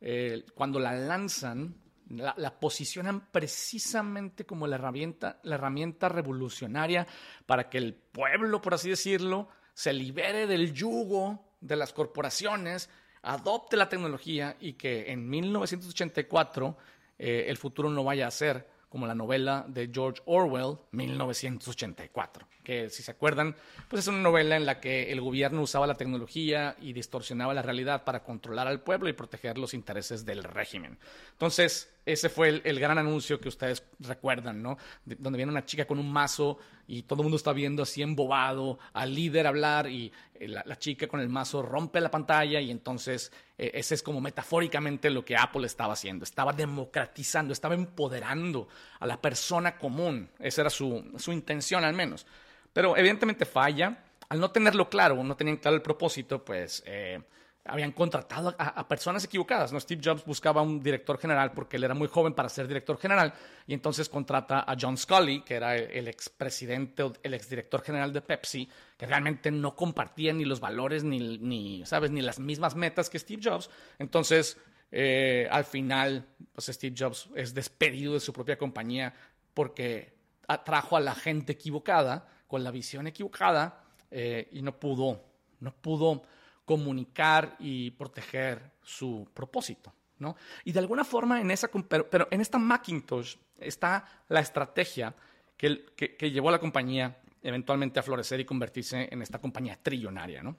eh, 0.00 0.44
cuando 0.54 0.78
la 0.78 0.92
lanzan, 0.92 1.74
la, 2.10 2.60
posicionan 2.60 3.28
precisamente 3.32 4.44
como 4.44 4.66
la 4.66 4.76
herramienta, 4.76 5.40
la 5.42 5.56
herramienta 5.56 6.10
revolucionaria 6.10 7.06
para 7.46 7.70
que 7.70 7.78
el 7.78 7.94
pueblo, 7.94 8.60
por 8.60 8.74
así 8.74 8.90
decirlo, 8.90 9.48
se 9.72 9.92
libere 9.94 10.46
del 10.46 10.74
yugo 10.74 11.56
de 11.60 11.76
las 11.76 11.94
corporaciones, 11.94 12.90
adopte 13.22 13.76
la 13.76 13.88
tecnología 13.88 14.56
y 14.60 14.74
que 14.74 15.10
en 15.10 15.28
1984 15.28 16.76
eh, 17.18 17.46
el 17.48 17.56
futuro 17.56 17.88
no 17.88 18.04
vaya 18.04 18.26
a 18.26 18.30
ser 18.30 18.68
como 18.88 19.06
la 19.06 19.14
novela 19.14 19.64
de 19.68 19.90
George 19.92 20.22
Orwell, 20.24 20.78
1984, 20.92 22.46
que 22.64 22.88
si 22.90 23.02
se 23.02 23.10
acuerdan, 23.10 23.54
pues 23.88 24.00
es 24.00 24.08
una 24.08 24.20
novela 24.20 24.56
en 24.56 24.66
la 24.66 24.80
que 24.80 25.12
el 25.12 25.20
gobierno 25.20 25.62
usaba 25.62 25.86
la 25.86 25.96
tecnología 25.96 26.76
y 26.80 26.92
distorsionaba 26.92 27.54
la 27.54 27.62
realidad 27.62 28.04
para 28.04 28.22
controlar 28.24 28.66
al 28.66 28.80
pueblo 28.80 29.08
y 29.08 29.12
proteger 29.12 29.58
los 29.58 29.74
intereses 29.74 30.24
del 30.24 30.42
régimen. 30.42 30.98
Entonces, 31.32 31.90
ese 32.12 32.30
fue 32.30 32.62
el, 32.64 32.80
gran 32.80 32.96
anuncio 32.96 33.38
que 33.38 33.48
ustedes 33.48 33.84
recuerdan, 34.00 34.62
¿no? 34.62 34.78
donde 35.04 35.36
viene 35.36 35.52
una 35.52 35.66
chica 35.66 35.86
con 35.86 35.98
un 35.98 36.10
mazo 36.10 36.58
y 36.86 37.02
todo 37.02 37.20
el 37.20 37.24
mundo 37.24 37.36
está 37.36 37.52
viendo 37.52 37.82
así 37.82 38.00
embobado 38.00 38.78
al 38.94 39.14
líder 39.14 39.46
hablar 39.46 39.88
y 39.88 40.10
eh, 40.34 40.48
la, 40.48 40.78
chica 40.78 41.06
con 41.06 41.20
el 41.20 41.28
mazo 41.28 41.60
rompe 41.60 42.00
la 42.00 42.10
pantalla 42.10 42.60
y 42.62 42.70
entonces 42.70 43.30
eh, 43.58 43.72
ese 43.74 43.94
es 43.94 44.02
como 44.02 44.22
metafóricamente 44.22 45.10
lo 45.10 45.22
que 45.22 45.36
Apple 45.36 45.66
estaba 45.66 45.92
haciendo. 45.92 46.24
Estaba 46.24 46.54
democratizando, 46.54 47.52
estaba 47.52 47.74
empoderando 47.74 48.68
a 49.00 49.06
la 49.06 49.20
persona 49.20 49.76
común. 49.76 50.30
Esa 50.38 50.62
era 50.62 50.70
su, 50.70 51.12
su 51.18 51.30
intención 51.30 51.84
al 51.84 51.94
menos. 51.94 52.26
Pero 52.72 52.96
evidentemente 52.96 53.44
falla. 53.44 54.04
al 54.30 54.40
no 54.40 54.50
tenerlo 54.50 54.88
claro, 54.88 55.22
no 55.22 55.36
tenían 55.36 55.58
claro 55.58 55.76
el 55.76 55.82
propósito, 55.82 56.42
pues 56.42 56.82
eh, 56.86 57.20
habían 57.68 57.92
contratado 57.92 58.54
a, 58.58 58.88
personas 58.88 59.24
equivocadas. 59.24 59.70
Steve 59.82 60.00
Jobs 60.02 60.24
buscaba 60.24 60.62
un 60.62 60.82
director 60.82 61.18
general 61.18 61.52
porque 61.52 61.76
él 61.76 61.84
era 61.84 61.94
muy 61.94 62.08
joven 62.08 62.34
para 62.34 62.48
ser 62.48 62.66
director 62.66 62.98
general 62.98 63.32
y 63.66 63.74
entonces 63.74 64.08
contrata 64.08 64.60
a 64.60 64.76
John 64.80 64.96
Scully, 64.96 65.42
que 65.42 65.54
era 65.54 65.76
el, 65.76 66.08
expresidente 66.08 67.02
o 67.02 67.12
el 67.22 67.34
exdirector 67.34 67.82
general 67.82 68.12
de 68.12 68.22
Pepsi, 68.22 68.68
que 68.96 69.06
realmente 69.06 69.50
no 69.50 69.76
compartía 69.76 70.32
ni 70.32 70.44
los 70.44 70.60
valores 70.60 71.04
ni, 71.04 71.38
ni, 71.38 71.84
¿sabes? 71.84 72.10
ni 72.10 72.22
las 72.22 72.38
mismas 72.38 72.74
metas 72.74 73.10
que 73.10 73.18
Steve 73.18 73.42
Jobs. 73.44 73.70
Entonces, 73.98 74.56
eh, 74.90 75.46
al 75.50 75.64
final, 75.64 76.26
pues 76.52 76.66
Steve 76.66 76.96
Jobs 76.98 77.28
es 77.34 77.54
despedido 77.54 78.14
de 78.14 78.20
su 78.20 78.32
propia 78.32 78.56
compañía 78.56 79.14
porque 79.54 80.16
atrajo 80.46 80.96
a 80.96 81.00
la 81.00 81.14
gente 81.14 81.52
equivocada, 81.52 82.26
con 82.46 82.64
la 82.64 82.70
visión 82.70 83.06
equivocada, 83.06 83.84
eh, 84.10 84.48
y 84.52 84.62
no 84.62 84.78
pudo, 84.78 85.22
no 85.60 85.72
pudo 85.74 86.22
comunicar 86.68 87.56
y 87.58 87.92
proteger 87.92 88.72
su 88.82 89.26
propósito. 89.32 89.90
¿no? 90.18 90.36
Y 90.64 90.72
de 90.72 90.80
alguna 90.80 91.02
forma 91.02 91.40
en 91.40 91.50
esa, 91.50 91.70
pero, 91.88 92.28
en 92.30 92.42
esta 92.42 92.58
Macintosh 92.58 93.36
está 93.58 94.04
la 94.28 94.40
estrategia 94.40 95.14
que, 95.56 95.86
que, 95.96 96.30
llevó 96.30 96.50
a 96.50 96.52
la 96.52 96.60
compañía 96.60 97.16
eventualmente 97.42 97.98
a 97.98 98.02
florecer 98.02 98.38
y 98.40 98.44
convertirse 98.44 99.08
en 99.10 99.22
esta 99.22 99.38
compañía 99.38 99.78
trillonaria, 99.82 100.42
¿no? 100.42 100.56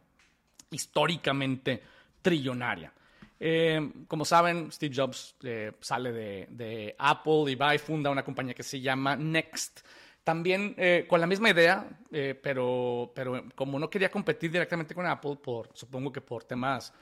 históricamente 0.72 1.84
trillonaria. 2.24 2.92
Eh, 3.40 3.92
como 4.08 4.26
saben, 4.26 4.72
Steve 4.72 4.96
Jobs 4.96 5.36
eh, 5.44 5.74
sale 5.80 6.12
de, 6.12 6.48
de, 6.50 6.96
Apple 6.98 7.52
y 7.52 7.56
va 7.56 7.76
y 7.76 7.78
funda 7.78 8.10
una 8.10 8.24
compañía 8.24 8.56
que 8.56 8.64
se 8.64 8.82
llama 8.82 9.16
Next, 9.16 9.82
también 10.30 10.76
eh, 10.78 11.08
con 11.10 11.20
la 11.20 11.26
misma 11.26 11.50
idea, 11.50 11.90
eh, 12.12 12.40
pero, 12.40 13.12
pero 13.16 13.46
como 13.56 13.80
no 13.80 13.90
quería 13.90 14.12
competir 14.12 14.52
directamente 14.52 14.94
con 14.94 15.08
Apple, 15.08 15.38
por, 15.44 15.72
supongo 15.74 16.12
que 16.12 16.22
por 16.22 16.44
temas 16.44 16.94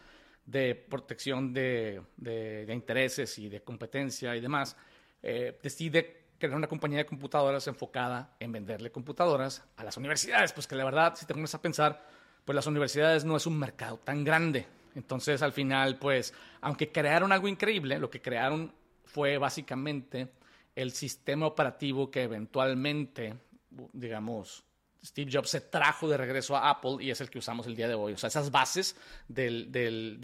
de 0.46 0.74
protección 0.76 1.52
de, 1.52 2.02
de, 2.16 2.74
intereses 2.74 3.38
y 3.38 3.50
de 3.50 3.60
competencia 3.60 4.34
y 4.34 4.40
demás, 4.40 4.78
eh, 5.22 5.60
decide 5.62 6.28
crear 6.40 6.56
una 6.56 6.68
compañía 6.68 7.00
de 7.00 7.06
computadoras 7.06 7.68
enfocada 7.68 8.34
en 8.40 8.54
venderle 8.54 8.94
computadoras 8.94 9.62
a 9.76 9.84
las 9.84 9.98
universidades. 9.98 10.54
Pues 10.54 10.66
que 10.66 10.76
la 10.76 10.86
verdad, 10.86 11.14
si 11.18 11.26
te 11.26 11.34
pones 11.34 11.54
a 11.54 11.62
pensar, 11.62 12.08
pues 12.46 12.56
las 12.56 12.66
universidades 12.66 13.26
no 13.26 13.36
es 13.36 13.46
un 13.46 13.60
mercado 13.60 13.98
tan 13.98 14.24
grande. 14.24 14.68
Entonces, 14.96 15.42
al 15.42 15.52
final, 15.52 15.98
pues, 16.00 16.34
aunque 16.62 16.94
crearon 16.94 17.34
algo 17.34 17.50
increíble, 17.50 18.00
lo 18.00 18.10
que 18.10 18.22
crearon 18.22 18.72
fue 19.04 19.38
básicamente 19.38 20.30
el 20.78 20.92
sistema 20.92 21.48
operativo 21.48 22.12
que 22.12 22.22
eventualmente, 22.22 23.34
digamos, 23.94 24.64
Steve 25.04 25.32
Jobs 25.34 25.50
se 25.50 25.62
trajo 25.62 26.08
de 26.08 26.18
regreso 26.18 26.56
a 26.56 26.70
Apple 26.70 26.98
y 27.00 27.10
es 27.10 27.20
el 27.20 27.32
que 27.32 27.40
usamos 27.40 27.66
el 27.66 27.76
día 27.76 27.88
de 27.88 27.96
hoy. 27.96 28.14
O 28.14 28.18
sea, 28.18 28.28
esas 28.28 28.52
bases 28.52 28.96
del, 29.28 29.72
del, 29.72 30.20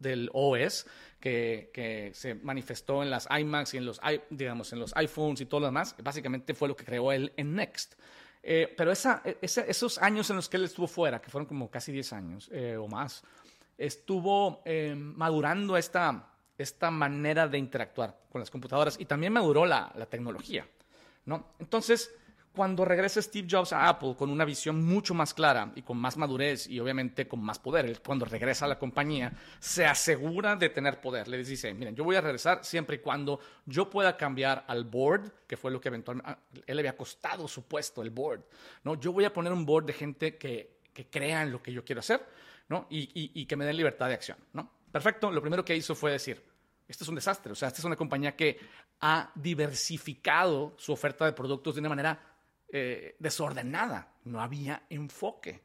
del, 0.00 0.30
OS 0.32 0.86
que, 1.20 1.70
que, 1.72 2.10
se 2.12 2.34
manifestó 2.34 3.04
en 3.04 3.10
las 3.10 3.28
iMacs 3.30 3.74
y 3.74 3.76
en 3.76 3.86
los, 3.86 4.00
digamos, 4.30 4.72
en 4.72 4.80
los 4.80 4.96
iPhones 4.96 5.40
y 5.42 5.46
todo 5.46 5.60
lo 5.60 5.66
demás, 5.66 5.94
básicamente 6.02 6.54
fue 6.54 6.66
lo 6.66 6.74
que 6.74 6.84
creó 6.84 7.12
él 7.12 7.32
en 7.36 7.54
Next. 7.54 7.94
Eh, 8.42 8.74
pero 8.76 8.90
esa, 8.90 9.22
esos 9.40 9.98
años 9.98 10.28
en 10.28 10.36
los 10.36 10.48
que 10.48 10.56
él 10.56 10.64
estuvo 10.64 10.88
fuera, 10.88 11.22
que 11.22 11.30
fueron 11.30 11.46
como 11.46 11.70
casi 11.70 11.92
10 11.92 12.12
años 12.14 12.50
eh, 12.52 12.76
o 12.76 12.88
más, 12.88 13.22
estuvo 13.78 14.60
eh, 14.64 14.94
madurando 14.96 15.76
esta, 15.76 16.33
esta 16.58 16.90
manera 16.90 17.48
de 17.48 17.58
interactuar 17.58 18.18
con 18.30 18.40
las 18.40 18.50
computadoras 18.50 18.98
y 18.98 19.04
también 19.04 19.32
maduró 19.32 19.66
la, 19.66 19.92
la 19.96 20.06
tecnología. 20.06 20.66
¿no? 21.26 21.54
Entonces, 21.58 22.12
cuando 22.54 22.84
regresa 22.84 23.20
Steve 23.20 23.48
Jobs 23.50 23.72
a 23.72 23.88
Apple 23.88 24.14
con 24.16 24.30
una 24.30 24.44
visión 24.44 24.84
mucho 24.84 25.12
más 25.12 25.34
clara 25.34 25.72
y 25.74 25.82
con 25.82 25.98
más 25.98 26.16
madurez 26.16 26.68
y 26.68 26.78
obviamente 26.78 27.26
con 27.26 27.42
más 27.42 27.58
poder, 27.58 28.00
cuando 28.00 28.24
regresa 28.26 28.64
a 28.64 28.68
la 28.68 28.78
compañía, 28.78 29.32
se 29.58 29.84
asegura 29.84 30.54
de 30.54 30.68
tener 30.68 31.00
poder. 31.00 31.26
Le 31.26 31.42
dice, 31.42 31.74
miren, 31.74 31.96
yo 31.96 32.04
voy 32.04 32.14
a 32.14 32.20
regresar 32.20 32.64
siempre 32.64 32.96
y 32.96 32.98
cuando 33.00 33.40
yo 33.66 33.90
pueda 33.90 34.16
cambiar 34.16 34.64
al 34.68 34.84
board, 34.84 35.32
que 35.48 35.56
fue 35.56 35.72
lo 35.72 35.80
que 35.80 35.88
eventualmente, 35.88 36.30
ah, 36.30 36.38
él 36.64 36.78
había 36.78 36.96
costado 36.96 37.48
su 37.48 37.64
puesto, 37.64 38.02
el 38.02 38.10
board. 38.10 38.44
¿no? 38.84 38.94
Yo 39.00 39.12
voy 39.12 39.24
a 39.24 39.32
poner 39.32 39.52
un 39.52 39.66
board 39.66 39.86
de 39.86 39.92
gente 39.92 40.36
que, 40.36 40.78
que 40.92 41.06
crea 41.06 41.42
en 41.42 41.50
lo 41.50 41.60
que 41.60 41.72
yo 41.72 41.84
quiero 41.84 41.98
hacer 42.00 42.24
¿no? 42.68 42.86
y, 42.88 43.00
y, 43.20 43.32
y 43.34 43.46
que 43.46 43.56
me 43.56 43.64
den 43.64 43.76
libertad 43.76 44.06
de 44.06 44.14
acción. 44.14 44.38
¿no? 44.52 44.70
Perfecto, 44.94 45.28
lo 45.32 45.40
primero 45.40 45.64
que 45.64 45.74
hizo 45.74 45.96
fue 45.96 46.12
decir, 46.12 46.40
esto 46.86 47.02
es 47.02 47.08
un 47.08 47.16
desastre, 47.16 47.50
o 47.50 47.56
sea, 47.56 47.66
esta 47.66 47.80
es 47.80 47.84
una 47.84 47.96
compañía 47.96 48.36
que 48.36 48.60
ha 49.00 49.32
diversificado 49.34 50.76
su 50.78 50.92
oferta 50.92 51.24
de 51.24 51.32
productos 51.32 51.74
de 51.74 51.80
una 51.80 51.88
manera 51.88 52.22
eh, 52.72 53.16
desordenada, 53.18 54.12
no 54.22 54.40
había 54.40 54.84
enfoque, 54.88 55.60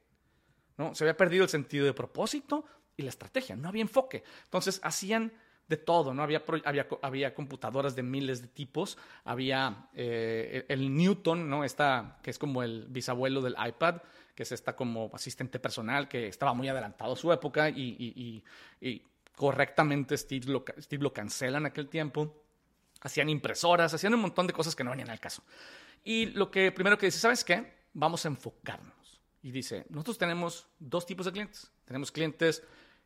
¿no? 0.77 0.95
Se 0.95 1.03
había 1.03 1.15
perdido 1.15 1.43
el 1.43 1.49
sentido 1.51 1.85
de 1.85 1.93
propósito 1.93 2.65
y 2.97 3.03
la 3.03 3.09
estrategia, 3.09 3.55
no 3.55 3.69
había 3.69 3.83
enfoque. 3.83 4.23
Entonces 4.45 4.81
hacían 4.81 5.31
de 5.67 5.77
todo, 5.77 6.15
¿no? 6.15 6.23
Había, 6.23 6.43
había, 6.65 6.87
había 7.03 7.35
computadoras 7.35 7.95
de 7.95 8.01
miles 8.01 8.41
de 8.41 8.47
tipos, 8.47 8.97
había 9.25 9.89
eh, 9.93 10.65
el 10.69 10.95
Newton, 10.95 11.47
¿no? 11.47 11.63
Esta, 11.63 12.17
que 12.23 12.31
es 12.31 12.39
como 12.39 12.63
el 12.63 12.87
bisabuelo 12.89 13.41
del 13.41 13.55
iPad, 13.63 14.01
que 14.39 14.43
es 14.43 14.53
esta 14.53 14.73
como 14.73 15.11
asistente 15.13 15.59
personal, 15.59 16.07
que 16.07 16.27
estaba 16.29 16.53
muy 16.53 16.69
adelantado 16.69 17.11
a 17.11 17.15
su 17.17 17.29
época 17.31 17.69
y, 17.69 18.41
correctamente 19.39 20.17
Steve 20.17 20.47
lo, 20.47 20.65
Steve 20.81 21.01
lo 21.01 21.13
cancela 21.13 21.59
en 21.59 21.65
aquel 21.65 21.87
tiempo. 21.87 22.43
Hacían 22.99 23.29
impresoras, 23.29 23.93
hacían 23.93 24.13
un 24.13 24.19
montón 24.19 24.45
de 24.47 24.51
cosas 24.51 24.75
que 24.75 24.83
no 24.83 24.91
venían 24.91 25.09
al 25.09 25.21
caso. 25.21 25.43
Y 26.03 26.25
lo 26.25 26.51
que 26.51 26.73
primero 26.73 26.97
que 26.97 27.05
dice, 27.05 27.19
¿sabes 27.19 27.45
qué? 27.45 27.85
Vamos 27.93 28.25
a 28.25 28.27
enfocarnos. 28.27 29.21
Y 29.41 29.51
dice, 29.51 29.85
nosotros 29.91 30.17
tenemos 30.17 30.67
dos 30.77 31.05
tipos 31.05 31.25
de 31.25 31.31
clientes. 31.31 31.71
Tenemos 31.85 32.11
clientes 32.11 32.63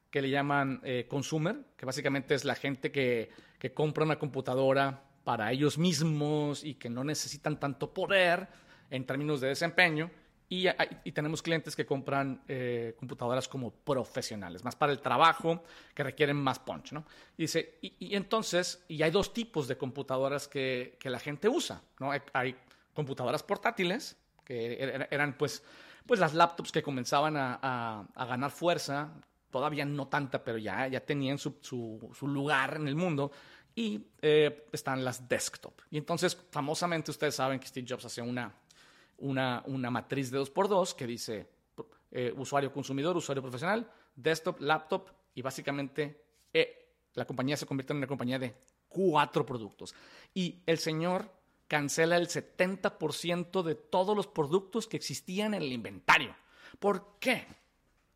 que 0.09 0.23
le 0.23 0.31
llaman 0.31 0.81
eh, 0.83 1.05
consumer, 1.07 1.55
que 1.77 1.85
básicamente 1.85 2.33
es 2.33 2.45
la 2.45 2.55
gente 2.55 2.91
que, 2.91 3.29
que 3.59 3.71
compra 3.71 4.03
una 4.03 4.17
computadora 4.17 5.03
para 5.23 5.51
ellos 5.51 5.77
mismos 5.77 6.63
y 6.63 6.73
que 6.73 6.89
no 6.89 7.03
necesitan 7.03 7.59
tanto 7.59 7.93
poder 7.93 8.47
en 8.89 9.05
términos 9.05 9.39
de 9.39 9.49
desempeño. 9.49 10.09
Y, 10.53 11.11
tenemos 11.13 11.41
clientes 11.41 11.75
que 11.75 11.83
compran 11.83 12.43
eh, 12.47 12.93
computadoras 12.99 13.47
como 13.47 13.71
profesionales, 13.71 14.63
más 14.63 14.75
para 14.75 14.91
el 14.91 14.99
trabajo, 14.99 15.63
que 15.95 16.03
requieren 16.03 16.37
más 16.37 16.59
punch, 16.59 16.91
¿no? 16.91 17.05
Y 17.35 17.43
dice, 17.43 17.79
y, 17.81 18.15
entonces, 18.15 18.83
y 18.87 19.01
hay 19.01 19.09
dos 19.09 19.33
tipos 19.33 19.67
de 19.67 19.77
computadoras 19.77 20.47
que, 20.47 20.95
la 21.03 21.19
gente 21.19 21.49
usa, 21.49 21.81
¿no? 21.99 22.11
Hay, 22.33 22.55
computadoras 22.93 23.41
portátiles, 23.41 24.15
que 24.45 24.73
er, 24.73 25.07
eran 25.09 25.35
pues, 25.39 25.63
pues 26.05 26.19
las 26.19 26.35
laptops 26.35 26.71
que 26.71 26.83
comenzaban 26.83 27.35
a, 27.35 28.05
ganar 28.15 28.51
fuerza, 28.51 29.11
todavía 29.49 29.85
no 29.85 30.07
tanta, 30.07 30.43
pero 30.43 30.59
ya, 30.59 30.87
ya 30.87 30.99
tenían 30.99 31.39
su, 31.39 31.57
su, 31.61 32.27
lugar 32.27 32.75
en 32.75 32.87
el 32.87 32.95
mundo, 32.95 33.31
y 33.73 34.05
eh, 34.21 34.67
están 34.71 35.03
las 35.03 35.27
desktop. 35.27 35.73
Y 35.89 35.97
entonces, 35.97 36.37
famosamente, 36.51 37.09
ustedes 37.09 37.33
saben 37.33 37.59
que 37.59 37.65
Steve 37.65 37.87
Jobs 37.89 38.05
hacía 38.05 38.23
una 38.23 38.53
una, 39.23 39.63
una 39.67 39.89
matriz 39.89 40.29
de 40.31 40.39
2x2 40.39 40.95
que 40.95 41.07
dice 41.07 41.47
eh, 42.11 42.33
usuario 42.37 42.71
consumidor, 42.71 43.17
usuario 43.17 43.41
profesional, 43.41 43.89
desktop, 44.15 44.61
laptop 44.61 45.09
y 45.33 45.41
básicamente 45.41 46.21
eh, 46.53 46.91
la 47.13 47.25
compañía 47.25 47.57
se 47.57 47.65
convierte 47.65 47.93
en 47.93 47.97
una 47.97 48.07
compañía 48.07 48.37
de 48.37 48.53
cuatro 48.87 49.45
productos. 49.45 49.95
Y 50.33 50.61
el 50.65 50.77
señor 50.77 51.31
cancela 51.67 52.17
el 52.17 52.27
70% 52.27 53.63
de 53.63 53.75
todos 53.75 54.15
los 54.15 54.27
productos 54.27 54.87
que 54.87 54.97
existían 54.97 55.53
en 55.53 55.63
el 55.63 55.71
inventario. 55.71 56.35
¿Por 56.77 57.17
qué? 57.19 57.47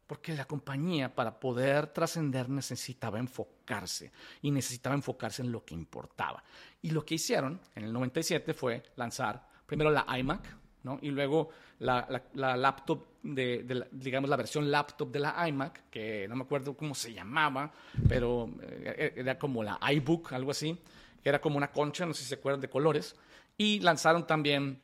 Porque 0.06 0.36
la 0.36 0.46
compañía 0.46 1.16
para 1.16 1.40
poder 1.40 1.88
trascender 1.88 2.50
necesitaba 2.50 3.18
enfocarse 3.18 4.12
y 4.42 4.52
necesitaba 4.52 4.96
enfocarse 4.96 5.42
en 5.42 5.52
lo 5.52 5.64
que 5.66 5.74
importaba. 5.74 6.44
Y 6.82 6.92
lo 6.92 7.06
que 7.06 7.16
hicieron 7.16 7.60
en 7.76 7.86
el 7.86 7.94
97 7.94 8.54
fue 8.54 8.84
lanzar 8.96 9.48
primero 9.66 9.90
la 9.90 10.06
iMac, 10.18 10.67
y 11.02 11.10
luego 11.10 11.50
la, 11.80 12.08
laptop, 12.34 13.06
de, 13.24 13.88
digamos, 13.92 14.30
la 14.30 14.36
versión 14.36 14.70
laptop 14.72 15.12
de 15.12 15.20
la 15.20 15.48
iMac, 15.48 15.90
que 15.90 16.28
no 16.28 16.36
me 16.36 16.44
acuerdo 16.44 16.76
cómo 16.76 16.96
se 16.96 17.14
llamaba, 17.14 17.72
pero 18.08 18.50
eh, 18.62 19.14
era 19.18 19.38
como 19.38 19.64
la 19.64 19.80
iBook, 19.94 20.34
algo 20.34 20.52
así, 20.52 20.78
que 21.22 21.30
era 21.30 21.42
como 21.42 21.58
una 21.58 21.72
concha, 21.72 22.06
no 22.06 22.14
sé 22.14 22.24
si 22.24 22.30
se 22.30 22.36
acuerdan, 22.36 22.62
de 22.62 22.70
colores. 22.70 23.16
Y 23.58 23.80
lanzaron 23.80 24.26
también 24.26 24.82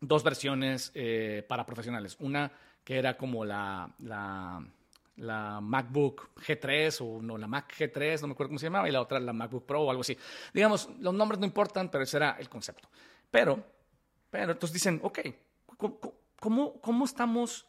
dos 0.00 0.22
versiones 0.22 0.92
eh, 0.94 1.44
para 1.48 1.64
profesionales. 1.66 2.16
Una 2.20 2.52
que 2.84 2.98
era 2.98 3.16
como 3.16 3.44
la, 3.44 3.90
la, 4.00 4.64
la, 5.16 5.60
MacBook 5.60 6.30
G3 6.36 6.98
o 7.00 7.20
no, 7.20 7.36
la 7.36 7.48
Mac 7.48 7.74
G3, 7.76 8.20
no 8.20 8.28
me 8.28 8.32
acuerdo 8.34 8.50
cómo 8.50 8.58
se 8.58 8.66
llamaba, 8.66 8.88
y 8.88 8.92
la 8.92 9.00
otra 9.00 9.18
la 9.18 9.32
MacBook 9.32 9.66
Pro 9.66 9.82
o 9.82 9.90
algo 9.90 10.02
así. 10.02 10.16
Digamos, 10.54 10.88
los 11.00 11.12
nombres 11.12 11.40
no 11.40 11.46
importan, 11.46 11.90
pero 11.90 12.04
ese 12.04 12.18
era 12.18 12.36
el 12.38 12.48
concepto. 12.48 12.88
Pero 13.30 13.75
pero 14.30 14.52
entonces 14.52 14.74
dicen, 14.74 15.00
ok, 15.02 15.20
¿cómo, 16.40 16.80
cómo 16.80 17.04
estamos 17.04 17.66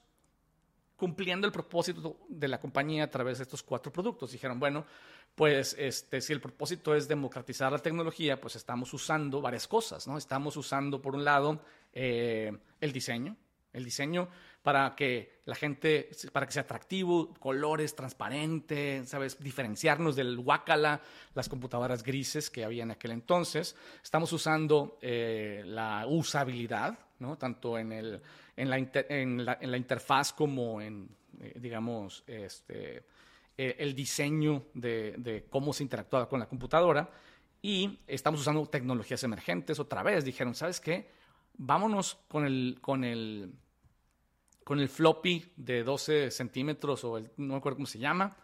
cumpliendo 0.96 1.46
el 1.46 1.54
propósito 1.54 2.20
de 2.28 2.48
la 2.48 2.60
compañía 2.60 3.04
a 3.04 3.10
través 3.10 3.38
de 3.38 3.44
estos 3.44 3.64
cuatro 3.64 3.92
productos? 3.92 4.32
Dijeron, 4.32 4.60
bueno, 4.60 4.86
pues 5.36 5.76
este, 5.78 6.20
si 6.22 6.34
el 6.34 6.42
propósito 6.42 6.96
es 6.96 7.08
democratizar 7.08 7.72
la 7.72 7.80
tecnología, 7.80 8.42
pues 8.42 8.56
estamos 8.56 8.94
usando 8.94 9.40
varias 9.40 9.68
cosas, 9.68 10.08
¿no? 10.08 10.18
Estamos 10.18 10.58
usando, 10.58 11.02
por 11.02 11.16
un 11.16 11.24
lado, 11.24 11.62
eh, 11.94 12.52
el 12.82 12.92
diseño. 12.92 13.38
El 13.74 13.86
diseño 13.86 14.30
para 14.68 14.96
que 14.98 15.40
la 15.46 15.56
gente, 15.56 16.10
para 16.34 16.46
que 16.46 16.52
sea 16.52 16.64
atractivo, 16.64 17.34
colores, 17.40 17.96
transparente, 17.96 19.02
¿sabes? 19.06 19.42
Diferenciarnos 19.42 20.18
del 20.18 20.38
Wacala, 20.40 21.00
las 21.36 21.48
computadoras 21.48 22.04
grises 22.04 22.50
que 22.50 22.66
había 22.66 22.84
en 22.84 22.92
aquel 22.92 23.12
entonces. 23.12 23.78
Estamos 24.04 24.34
usando 24.34 24.98
eh, 25.02 25.64
la 25.66 26.06
usabilidad, 26.06 27.00
¿no? 27.20 27.38
Tanto 27.38 27.80
en, 27.80 27.94
el, 27.94 28.22
en, 28.58 28.70
la, 28.70 28.78
en, 29.08 29.46
la, 29.46 29.78
interfaz 29.78 30.34
como 30.34 30.82
en, 30.82 31.16
eh, 31.40 31.54
digamos, 31.62 32.26
este, 32.28 33.06
eh, 33.58 33.76
el 33.80 33.96
diseño 33.96 34.66
de, 34.74 35.16
de 35.18 35.46
cómo 35.50 35.72
se 35.72 35.84
interactuaba 35.84 36.28
con 36.28 36.42
la 36.42 36.50
computadora. 36.50 37.10
Y 37.62 38.00
estamos 38.06 38.42
usando 38.42 38.66
tecnologías 38.66 39.24
emergentes 39.24 39.80
otra 39.80 40.04
vez. 40.04 40.26
Dijeron, 40.26 40.54
¿sabes 40.56 40.82
qué? 40.82 41.10
Vámonos 41.54 42.18
con 42.28 42.46
el, 42.46 42.80
con 42.82 43.06
el, 43.06 43.54
con 44.68 44.82
el 44.82 44.90
floppy 44.90 45.54
de 45.56 45.82
12 45.82 46.30
centímetros 46.30 47.02
o 47.06 47.18
el, 47.18 47.32
no 47.38 47.54
me 47.54 47.56
acuerdo 47.56 47.78
cómo 47.78 47.88
se 47.88 48.00
llama, 48.00 48.36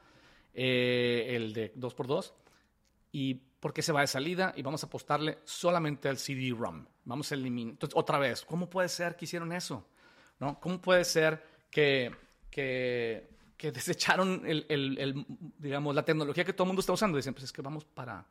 eh, 0.53 1.27
el 1.32 1.51
de 1.51 1.75
2x2. 1.75 2.32
¿Y 3.12 3.34
por 3.34 3.74
qué 3.74 3.82
se 3.82 3.92
va 3.92 4.00
de 4.00 4.08
salida? 4.08 4.53
Y 4.56 4.62
vamos 4.62 4.82
a 4.84 4.88
apostarle 4.88 5.39
solamente 5.44 6.08
al 6.08 6.18
CD-ROM. 6.18 6.86
Vamos 7.03 7.30
a 7.30 7.36
eliminar. 7.36 7.74
Entonces, 7.74 7.98
otra 7.98 8.20
vez, 8.20 8.46
¿cómo 8.46 8.70
puede 8.70 8.88
ser 8.88 9.18
que 9.18 9.25
hicieron 9.25 9.51
eso? 9.51 9.86
¿No? 10.39 10.62
¿Cómo 10.62 10.80
puede 10.80 11.03
ser 11.03 11.44
que, 11.70 12.15
que, 12.50 13.27
que 13.58 13.74
desecharon 13.74 14.44
el, 14.46 14.65
el, 14.70 14.98
el, 15.00 15.25
digamos, 15.58 15.94
la 15.94 16.06
tecnología 16.06 16.46
que 16.46 16.53
todo 16.53 16.63
el 16.63 16.68
mundo 16.68 16.80
está 16.80 16.94
usando? 16.94 17.18
Dicen, 17.18 17.34
pues 17.34 17.44
es 17.44 17.51
que 17.51 17.62
vamos 17.62 17.84
para 17.84 18.25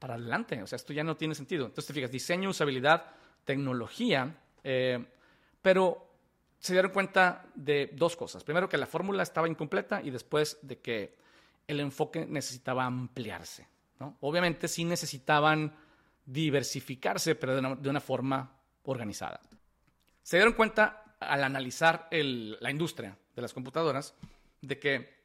para 0.00 0.14
adelante. 0.14 0.60
O 0.60 0.66
sea, 0.66 0.74
esto 0.74 0.92
ya 0.92 1.04
no 1.04 1.16
tiene 1.16 1.36
sentido. 1.36 1.66
Entonces 1.66 1.86
te 1.86 1.92
fijas, 1.92 2.10
diseño, 2.10 2.50
usabilidad, 2.50 3.12
tecnología, 3.44 4.40
eh, 4.64 5.06
pero 5.62 6.11
se 6.62 6.74
dieron 6.74 6.92
cuenta 6.92 7.44
de 7.56 7.90
dos 7.92 8.14
cosas. 8.14 8.44
Primero, 8.44 8.68
que 8.68 8.78
la 8.78 8.86
fórmula 8.86 9.24
estaba 9.24 9.48
incompleta 9.48 10.00
y 10.00 10.10
después 10.10 10.58
de 10.62 10.78
que 10.78 11.16
el 11.66 11.80
enfoque 11.80 12.24
necesitaba 12.24 12.84
ampliarse. 12.84 13.66
¿no? 13.98 14.16
Obviamente 14.20 14.68
sí 14.68 14.84
necesitaban 14.84 15.74
diversificarse, 16.24 17.34
pero 17.34 17.54
de 17.54 17.58
una, 17.58 17.74
de 17.74 17.90
una 17.90 18.00
forma 18.00 18.60
organizada. 18.84 19.40
Se 20.22 20.36
dieron 20.36 20.52
cuenta 20.52 21.16
al 21.18 21.42
analizar 21.42 22.06
el, 22.12 22.56
la 22.60 22.70
industria 22.70 23.18
de 23.34 23.42
las 23.42 23.52
computadoras 23.52 24.14
de 24.60 24.78
que, 24.78 25.24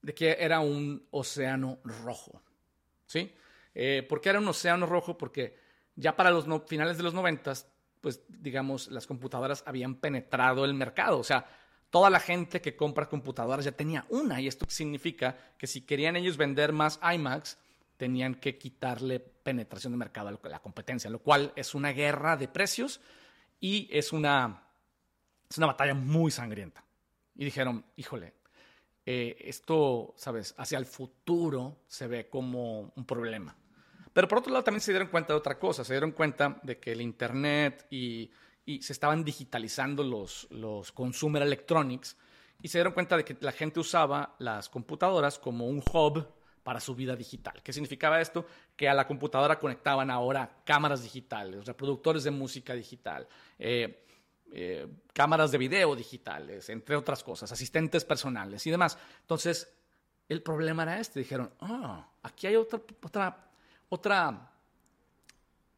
de 0.00 0.14
que 0.14 0.38
era 0.40 0.60
un 0.60 1.08
océano 1.10 1.78
rojo. 1.84 2.40
¿Sí? 3.04 3.34
Eh, 3.74 4.06
¿Por 4.08 4.22
qué 4.22 4.30
era 4.30 4.38
un 4.38 4.48
océano 4.48 4.86
rojo? 4.86 5.18
Porque 5.18 5.58
ya 5.94 6.16
para 6.16 6.30
los 6.30 6.46
finales 6.66 6.96
de 6.96 7.02
los 7.02 7.12
noventas, 7.12 7.70
pues 8.02 8.20
digamos, 8.28 8.88
las 8.88 9.06
computadoras 9.06 9.62
habían 9.64 9.94
penetrado 9.94 10.66
el 10.66 10.74
mercado. 10.74 11.18
O 11.18 11.24
sea, 11.24 11.46
toda 11.88 12.10
la 12.10 12.20
gente 12.20 12.60
que 12.60 12.76
compra 12.76 13.08
computadoras 13.08 13.64
ya 13.64 13.72
tenía 13.72 14.04
una. 14.10 14.40
Y 14.40 14.48
esto 14.48 14.66
significa 14.68 15.36
que 15.56 15.66
si 15.66 15.82
querían 15.82 16.16
ellos 16.16 16.36
vender 16.36 16.72
más 16.72 17.00
iMacs, 17.14 17.56
tenían 17.96 18.34
que 18.34 18.58
quitarle 18.58 19.20
penetración 19.20 19.92
de 19.92 19.96
mercado 19.96 20.28
a 20.28 20.48
la 20.48 20.58
competencia, 20.58 21.08
lo 21.08 21.20
cual 21.20 21.52
es 21.54 21.74
una 21.74 21.92
guerra 21.92 22.36
de 22.36 22.48
precios 22.48 23.00
y 23.60 23.88
es 23.92 24.12
una, 24.12 24.64
es 25.48 25.56
una 25.58 25.68
batalla 25.68 25.94
muy 25.94 26.32
sangrienta. 26.32 26.84
Y 27.36 27.44
dijeron, 27.44 27.84
híjole, 27.96 28.34
eh, 29.06 29.36
esto, 29.44 30.14
¿sabes? 30.16 30.54
Hacia 30.58 30.78
el 30.78 30.86
futuro 30.86 31.78
se 31.86 32.08
ve 32.08 32.28
como 32.28 32.92
un 32.96 33.04
problema. 33.04 33.56
Pero 34.12 34.28
por 34.28 34.38
otro 34.38 34.52
lado 34.52 34.64
también 34.64 34.80
se 34.80 34.92
dieron 34.92 35.08
cuenta 35.08 35.32
de 35.32 35.38
otra 35.38 35.58
cosa, 35.58 35.84
se 35.84 35.94
dieron 35.94 36.12
cuenta 36.12 36.60
de 36.62 36.78
que 36.78 36.92
el 36.92 37.00
Internet 37.00 37.86
y, 37.90 38.30
y 38.64 38.82
se 38.82 38.92
estaban 38.92 39.24
digitalizando 39.24 40.02
los, 40.02 40.46
los 40.50 40.92
consumer 40.92 41.42
electronics 41.42 42.16
y 42.60 42.68
se 42.68 42.78
dieron 42.78 42.92
cuenta 42.92 43.16
de 43.16 43.24
que 43.24 43.36
la 43.40 43.52
gente 43.52 43.80
usaba 43.80 44.36
las 44.38 44.68
computadoras 44.68 45.38
como 45.38 45.66
un 45.66 45.82
hub 45.92 46.26
para 46.62 46.80
su 46.80 46.94
vida 46.94 47.16
digital. 47.16 47.60
¿Qué 47.62 47.72
significaba 47.72 48.20
esto? 48.20 48.46
Que 48.76 48.88
a 48.88 48.94
la 48.94 49.06
computadora 49.06 49.58
conectaban 49.58 50.10
ahora 50.10 50.62
cámaras 50.64 51.02
digitales, 51.02 51.66
reproductores 51.66 52.22
de 52.24 52.30
música 52.30 52.74
digital, 52.74 53.26
eh, 53.58 54.04
eh, 54.52 54.86
cámaras 55.12 55.50
de 55.50 55.58
video 55.58 55.96
digitales, 55.96 56.68
entre 56.68 56.94
otras 56.94 57.24
cosas, 57.24 57.50
asistentes 57.50 58.04
personales 58.04 58.64
y 58.66 58.70
demás. 58.70 58.96
Entonces, 59.22 59.74
el 60.28 60.42
problema 60.42 60.84
era 60.84 61.00
este. 61.00 61.18
Dijeron, 61.18 61.50
ah, 61.60 62.08
aquí 62.22 62.46
hay 62.46 62.54
otra, 62.54 62.80
otra 63.02 63.51
otra, 63.92 64.50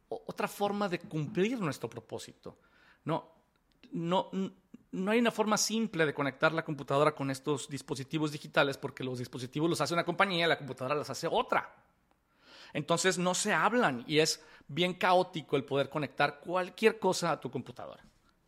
otra 0.08 0.46
forma 0.46 0.88
de 0.88 1.00
cumplir 1.00 1.58
nuestro 1.58 1.90
propósito. 1.90 2.56
No, 3.04 3.28
no, 3.90 4.30
no 4.92 5.10
hay 5.10 5.18
una 5.18 5.32
forma 5.32 5.58
simple 5.58 6.06
de 6.06 6.14
conectar 6.14 6.52
la 6.52 6.64
computadora 6.64 7.12
con 7.12 7.32
estos 7.32 7.68
dispositivos 7.68 8.30
digitales 8.30 8.78
porque 8.78 9.02
los 9.02 9.18
dispositivos 9.18 9.68
los 9.68 9.80
hace 9.80 9.94
una 9.94 10.04
compañía 10.04 10.46
y 10.46 10.48
la 10.48 10.58
computadora 10.58 10.94
los 10.94 11.10
hace 11.10 11.26
otra. 11.28 11.74
Entonces 12.72 13.18
no 13.18 13.34
se 13.34 13.52
hablan 13.52 14.04
y 14.06 14.20
es 14.20 14.40
bien 14.68 14.94
caótico 14.94 15.56
el 15.56 15.64
poder 15.64 15.90
conectar 15.90 16.38
cualquier 16.38 17.00
cosa 17.00 17.32
a 17.32 17.40
tu 17.40 17.50
computadora. 17.50 18.04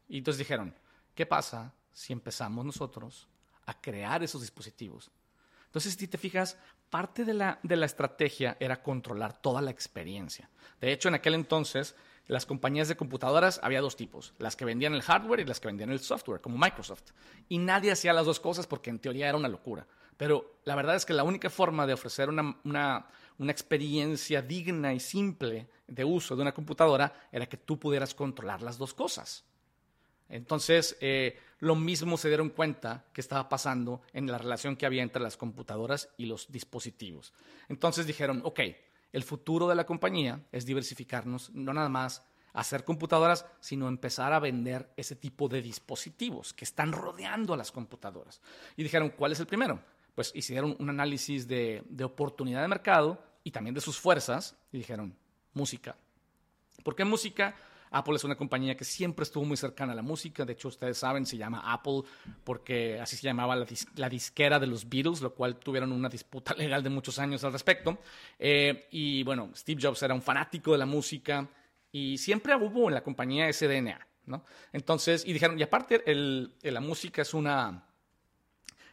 Y 0.08 0.18
entonces 0.18 0.38
dijeron, 0.38 0.72
¿qué 1.12 1.26
pasa 1.26 1.74
si 1.92 2.12
empezamos 2.12 2.64
nosotros 2.64 3.26
a 3.66 3.80
crear 3.80 4.22
esos 4.22 4.42
dispositivos 4.42 5.10
entonces, 5.76 5.92
si 5.92 6.08
te 6.08 6.16
fijas, 6.16 6.56
parte 6.90 7.24
de 7.24 7.34
la, 7.34 7.58
de 7.62 7.76
la 7.76 7.86
estrategia 7.86 8.56
era 8.60 8.82
controlar 8.82 9.40
toda 9.40 9.60
la 9.60 9.70
experiencia. 9.70 10.48
De 10.80 10.92
hecho, 10.92 11.08
en 11.08 11.14
aquel 11.14 11.34
entonces, 11.34 11.94
las 12.26 12.46
compañías 12.46 12.88
de 12.88 12.96
computadoras 12.96 13.60
había 13.62 13.80
dos 13.80 13.96
tipos, 13.96 14.34
las 14.38 14.56
que 14.56 14.64
vendían 14.64 14.94
el 14.94 15.02
hardware 15.02 15.40
y 15.40 15.44
las 15.44 15.60
que 15.60 15.68
vendían 15.68 15.90
el 15.90 16.00
software, 16.00 16.40
como 16.40 16.58
Microsoft. 16.58 17.12
Y 17.48 17.58
nadie 17.58 17.92
hacía 17.92 18.12
las 18.12 18.26
dos 18.26 18.40
cosas 18.40 18.66
porque 18.66 18.90
en 18.90 18.98
teoría 18.98 19.28
era 19.28 19.38
una 19.38 19.48
locura. 19.48 19.86
Pero 20.16 20.58
la 20.64 20.74
verdad 20.74 20.96
es 20.96 21.04
que 21.04 21.12
la 21.12 21.24
única 21.24 21.50
forma 21.50 21.86
de 21.86 21.92
ofrecer 21.92 22.28
una, 22.28 22.56
una, 22.64 23.06
una, 23.38 23.52
experiencia 23.52 24.42
digna 24.42 24.94
y 24.94 25.00
simple 25.00 25.68
de 25.86 26.04
uso 26.04 26.34
de 26.34 26.42
una 26.42 26.54
computadora 26.54 27.12
era 27.30 27.46
que 27.46 27.58
tú 27.58 27.78
pudieras 27.78 28.14
controlar 28.14 28.62
las 28.62 28.78
dos 28.78 28.94
cosas. 28.94 29.44
Entonces, 30.28 30.96
eh, 31.00 31.38
lo 31.58 31.74
mismo 31.74 32.16
se 32.16 32.28
dieron 32.28 32.50
cuenta 32.50 33.04
que 33.12 33.20
estaba 33.20 33.48
pasando 33.48 34.02
en 34.12 34.26
la 34.26 34.38
relación 34.38 34.76
que 34.76 34.86
había 34.86 35.02
entre 35.02 35.22
las 35.22 35.36
computadoras 35.36 36.10
y 36.16 36.26
los 36.26 36.50
dispositivos. 36.50 37.32
Entonces 37.68 38.06
dijeron, 38.06 38.42
ok, 38.44 38.60
el 39.12 39.22
futuro 39.22 39.68
de 39.68 39.74
la 39.74 39.86
compañía 39.86 40.46
es 40.52 40.66
diversificarnos, 40.66 41.50
no 41.50 41.72
nada 41.72 41.88
más 41.88 42.22
hacer 42.56 42.84
computadoras, 42.84 43.46
sino 43.60 43.86
empezar 43.86 44.32
a 44.32 44.38
vender 44.38 44.90
ese 44.96 45.14
tipo 45.14 45.48
de 45.48 45.60
dispositivos 45.60 46.54
que 46.54 46.64
están 46.64 46.92
rodeando 46.92 47.52
a 47.52 47.56
las 47.56 47.70
computadoras. 47.70 48.40
Y 48.76 48.82
dijeron, 48.82 49.10
¿cuál 49.10 49.32
es 49.32 49.40
el 49.40 49.46
primero? 49.46 49.80
Pues 50.14 50.32
hicieron 50.34 50.74
un 50.78 50.88
análisis 50.88 51.46
de, 51.46 51.84
oportunidad 52.02 52.62
de 52.62 52.68
mercado 52.68 53.22
y 53.44 53.50
también 53.50 53.74
de 53.74 53.82
sus 53.82 53.98
fuerzas 53.98 54.56
y 54.72 54.78
dijeron, 54.78 55.14
música. 55.52 55.96
¿Por 56.82 56.96
qué 56.96 57.04
música? 57.04 57.54
Apple 57.90 58.16
es 58.16 58.24
una 58.24 58.36
compañía 58.36 58.76
que 58.76 58.84
siempre 58.84 59.22
estuvo 59.22 59.44
muy 59.44 59.56
cercana 59.56 59.92
a 59.92 59.96
la 59.96 60.02
música. 60.02 60.44
De 60.44 60.52
hecho, 60.52 60.68
ustedes 60.68 60.98
saben, 60.98 61.26
se 61.26 61.36
llama 61.36 61.62
Apple 61.72 62.02
porque 62.44 63.00
así 63.00 63.16
se 63.16 63.22
llamaba 63.22 63.56
la, 63.56 64.08
disquera 64.08 64.58
de 64.58 64.66
los 64.66 64.88
Beatles, 64.88 65.20
lo 65.20 65.34
cual 65.34 65.56
tuvieron 65.56 65.92
una 65.92 66.08
disputa 66.08 66.54
legal 66.58 66.82
de 66.82 66.90
muchos 66.90 67.18
años 67.18 67.44
al 67.44 67.52
respecto. 67.52 67.98
Eh, 68.38 68.88
y 68.90 69.22
bueno, 69.22 69.50
Steve 69.54 69.80
Jobs 69.82 70.02
era 70.02 70.14
un 70.14 70.22
fanático 70.22 70.72
de 70.72 70.78
la 70.78 70.86
música 70.86 71.48
y 71.92 72.18
siempre 72.18 72.54
hubo 72.56 72.88
en 72.88 72.94
la 72.94 73.02
compañía 73.02 73.48
ese 73.48 73.68
DNA. 73.68 74.06
¿no? 74.26 74.44
Entonces, 74.72 75.24
y 75.24 75.32
dijeron, 75.32 75.58
y 75.58 75.62
aparte, 75.62 76.02
la 76.62 76.80
música 76.80 77.22
es 77.22 77.32
una. 77.34 77.84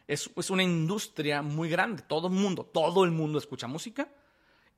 Es, 0.06 0.30
es 0.36 0.50
una 0.50 0.62
industria 0.62 1.40
muy 1.40 1.68
grande. 1.68 2.02
Todo 2.02 2.28
el 2.28 2.34
mundo, 2.34 2.64
todo 2.72 3.04
el 3.04 3.10
mundo 3.10 3.38
escucha 3.38 3.66
música 3.66 4.08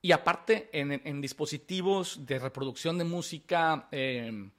y 0.07 0.13
aparte, 0.13 0.71
en, 0.73 1.21
dispositivos 1.21 2.25
de 2.25 2.39
reproducción 2.39 2.97
de 2.97 3.03
música, 3.03 3.89
eh, 3.91 4.51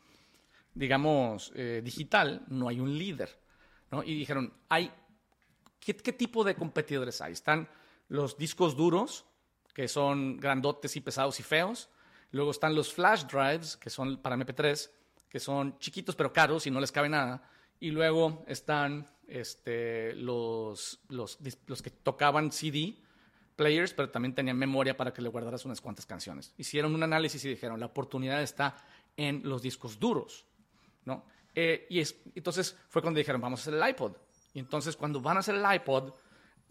digamos, 0.74 1.54
eh, 1.56 1.80
digital, 1.82 2.44
no 2.50 2.68
hay 2.68 2.82
un 2.82 2.98
líder. 2.98 3.30
¿no? 3.90 4.04
Y 4.04 4.14
dijeron, 4.14 4.52
hay, 4.68 4.92
¿qué, 5.80 5.94
tipo 5.94 6.44
de 6.44 6.54
competidores 6.54 7.22
hay? 7.22 7.32
Están 7.32 7.70
los 8.10 8.38
discos 8.38 8.76
duros, 8.76 9.24
que 9.74 9.88
son 9.88 10.36
grandotes 10.36 10.98
y 10.98 11.00
pesados 11.00 11.40
y 11.40 11.44
feos. 11.44 11.88
Luego 12.32 12.52
están 12.52 12.76
los 12.76 12.92
flash 12.92 13.24
drives, 13.24 13.78
que 13.78 13.90
son 13.90 14.18
para 14.18 14.36
MP3, 14.36 14.90
que 15.30 15.40
son 15.40 15.80
chiquitos 15.80 16.18
pero 16.18 16.34
caros 16.34 16.68
y 16.68 16.72
no 16.72 16.82
les 16.82 16.92
cabe 16.92 17.08
nada. 17.08 17.50
Y 17.80 17.92
luego 17.92 18.44
están 18.48 19.10
este, 19.30 20.14
los, 20.14 21.00
los, 21.08 21.40
los 21.68 21.82
que 21.82 21.90
tocaban 21.90 22.52
CD, 22.52 22.98
players, 23.58 23.94
pero 23.94 24.10
también 24.10 24.34
tenían 24.34 24.58
memoria 24.58 24.96
para 24.96 25.12
que 25.12 25.22
le 25.22 25.28
guardaras 25.28 25.66
unas 25.66 25.82
cuantas 25.82 26.06
canciones. 26.06 26.54
Hicieron 26.58 26.96
un 26.96 27.04
análisis 27.04 27.44
y 27.44 27.50
dijeron, 27.50 27.80
la 27.82 27.88
oportunidad 27.88 28.42
está 28.42 28.78
en 29.18 29.42
los 29.44 29.62
discos 29.62 30.00
duros, 30.00 30.46
¿no? 31.04 31.26
Eh, 31.54 31.88
y 31.90 32.00
es, 32.00 32.16
entonces 32.36 32.78
fue 32.88 33.02
cuando 33.02 33.18
dijeron, 33.18 33.42
vamos 33.42 33.60
a 33.60 33.62
hacer 33.64 33.74
el 33.74 33.90
iPod. 33.90 34.14
Y 34.54 34.60
entonces 34.60 34.96
cuando 34.96 35.20
van 35.20 35.38
a 35.38 35.40
hacer 35.42 35.56
el 35.56 35.66
iPod, 35.76 36.14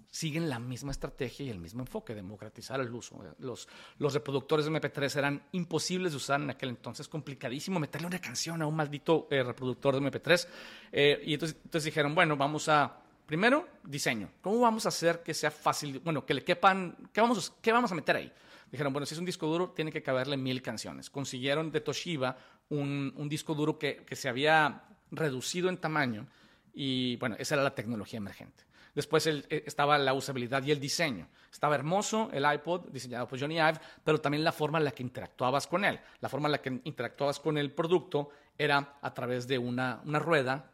siguen 0.09 0.49
la 0.49 0.59
misma 0.59 0.92
estrategia 0.92 1.44
y 1.44 1.51
el 1.51 1.59
mismo 1.59 1.83
enfoque, 1.83 2.14
democratizar 2.14 2.81
el 2.81 2.94
uso. 2.94 3.20
Los, 3.38 3.68
reproductores 3.99 4.64
de 4.64 4.72
MP3 4.72 5.16
eran 5.16 5.42
imposibles 5.53 6.12
de 6.12 6.16
usar 6.16 6.40
en 6.40 6.51
aquel 6.51 6.70
entonces, 6.70 7.09
complicadísimo 7.09 7.79
meterle 7.79 8.07
una 8.07 8.20
canción 8.20 8.62
a 8.62 8.66
un 8.66 8.77
maldito 8.77 9.27
eh, 9.31 9.42
reproductor 9.42 10.01
de 10.01 10.01
MP3. 10.01 10.49
Eh, 10.92 11.22
y 11.27 11.35
entonces 11.35 11.85
dijeron, 11.85 12.14
bueno, 12.14 12.37
vamos 12.37 12.68
a, 12.68 13.03
primero, 13.26 13.68
diseño. 13.84 14.30
¿Cómo 14.40 14.60
vamos 14.60 14.86
a 14.86 14.88
hacer 14.88 15.22
que 15.22 15.34
sea 15.34 15.50
fácil, 15.50 16.00
bueno, 16.00 16.24
que 16.24 16.34
le 16.34 16.44
quepan, 16.44 16.96
¿qué 17.12 17.20
vamos, 17.20 17.52
qué 17.60 17.72
vamos 17.72 17.92
a 17.92 17.94
meter 17.94 18.16
ahí? 18.16 18.32
Dijeron, 18.70 18.92
bueno, 18.92 19.06
si 19.06 19.14
es 19.14 19.18
un 19.18 19.26
disco 19.26 19.46
duro, 19.46 19.70
tiene 19.70 19.92
que 19.92 20.02
caberle 20.02 20.36
mil 20.36 20.62
canciones. 20.62 21.10
Consiguieron 21.10 21.70
de 21.70 21.80
Toshiba 21.80 22.36
un, 22.68 23.12
un 23.16 23.28
disco 23.28 23.54
duro 23.54 23.78
que, 23.78 24.04
que 24.04 24.16
se 24.16 24.28
había 24.28 24.82
reducido 25.10 25.68
en 25.68 25.76
tamaño 25.76 26.26
y, 26.74 27.16
bueno, 27.16 27.36
esa 27.38 27.54
era 27.54 27.64
la 27.64 27.74
tecnología 27.74 28.18
emergente. 28.18 28.64
Después 28.96 29.26
eh, 29.26 29.44
estaba 29.66 29.98
la 29.98 30.14
usabilidad 30.14 30.62
y 30.64 30.70
el 30.70 30.80
diseño. 30.80 31.28
Estaba 31.52 31.74
hermoso 31.74 32.30
el 32.32 32.50
iPod 32.50 32.88
diseñado 32.88 33.28
por 33.28 33.38
Johnny 33.38 33.56
Ive, 33.56 33.78
pero 34.02 34.20
también 34.20 34.42
la 34.42 34.52
forma 34.52 34.78
en 34.78 34.84
la 34.84 34.90
que 34.90 35.02
interactuabas 35.02 35.66
con 35.66 35.84
él. 35.84 36.00
La 36.20 36.30
forma 36.30 36.48
en 36.48 36.52
la 36.52 36.62
que 36.62 36.80
interactuabas 36.84 37.38
con 37.38 37.58
el 37.58 37.72
producto 37.72 38.30
era 38.56 38.96
a 39.02 39.12
través 39.12 39.46
de 39.46 39.58
una, 39.58 40.00
una 40.04 40.18
rueda. 40.18 40.70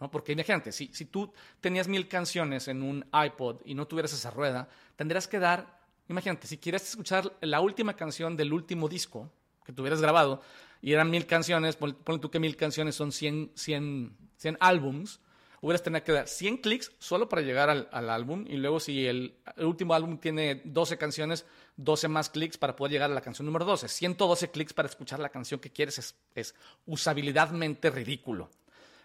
¿No? 0.00 0.10
Porque 0.10 0.32
imagínate, 0.32 0.72
si, 0.72 0.90
si 0.92 1.04
tú 1.04 1.32
tenías 1.60 1.86
mil 1.86 2.08
canciones 2.08 2.68
en 2.68 2.82
un 2.82 3.04
iPod 3.12 3.60
y 3.64 3.74
no 3.74 3.86
tuvieras 3.86 4.12
esa 4.12 4.30
rueda, 4.30 4.68
tendrías 4.96 5.28
que 5.28 5.38
dar, 5.38 5.78
imagínate, 6.08 6.46
si 6.46 6.58
quieres 6.58 6.88
escuchar 6.88 7.32
la 7.40 7.60
última 7.60 7.94
canción 7.94 8.36
del 8.36 8.52
último 8.52 8.88
disco 8.88 9.30
que 9.64 9.72
tuvieras 9.72 10.00
grabado, 10.00 10.42
y 10.82 10.92
eran 10.92 11.10
mil 11.10 11.26
canciones, 11.26 11.76
ponle 11.76 12.18
tú 12.20 12.30
que 12.30 12.40
mil 12.40 12.56
canciones 12.56 12.94
son 12.94 13.12
100, 13.12 13.52
100, 13.54 14.16
100 14.36 14.56
álbums, 14.60 15.20
hubieras 15.60 15.82
tenido 15.82 16.02
que 16.02 16.12
dar 16.12 16.26
100 16.26 16.58
clics 16.58 16.92
solo 16.98 17.28
para 17.28 17.42
llegar 17.42 17.68
al, 17.68 18.10
álbum 18.10 18.46
y 18.48 18.56
luego 18.56 18.80
si 18.80 19.06
el, 19.06 19.34
último 19.58 19.94
álbum 19.94 20.18
tiene 20.18 20.62
12 20.64 20.96
canciones, 20.96 21.44
12 21.76 22.08
más 22.08 22.30
clics 22.30 22.56
para 22.56 22.76
poder 22.76 22.92
llegar 22.92 23.10
a 23.10 23.14
la 23.14 23.20
canción 23.20 23.46
número 23.46 23.64
12. 23.64 23.88
112 23.88 24.50
clics 24.50 24.72
para 24.72 24.88
escuchar 24.88 25.20
la 25.20 25.28
canción 25.28 25.60
que 25.60 25.70
quieres 25.70 25.98
es, 25.98 26.14
es 26.34 26.54
usabilidadmente 26.86 27.90
ridículo. 27.90 28.50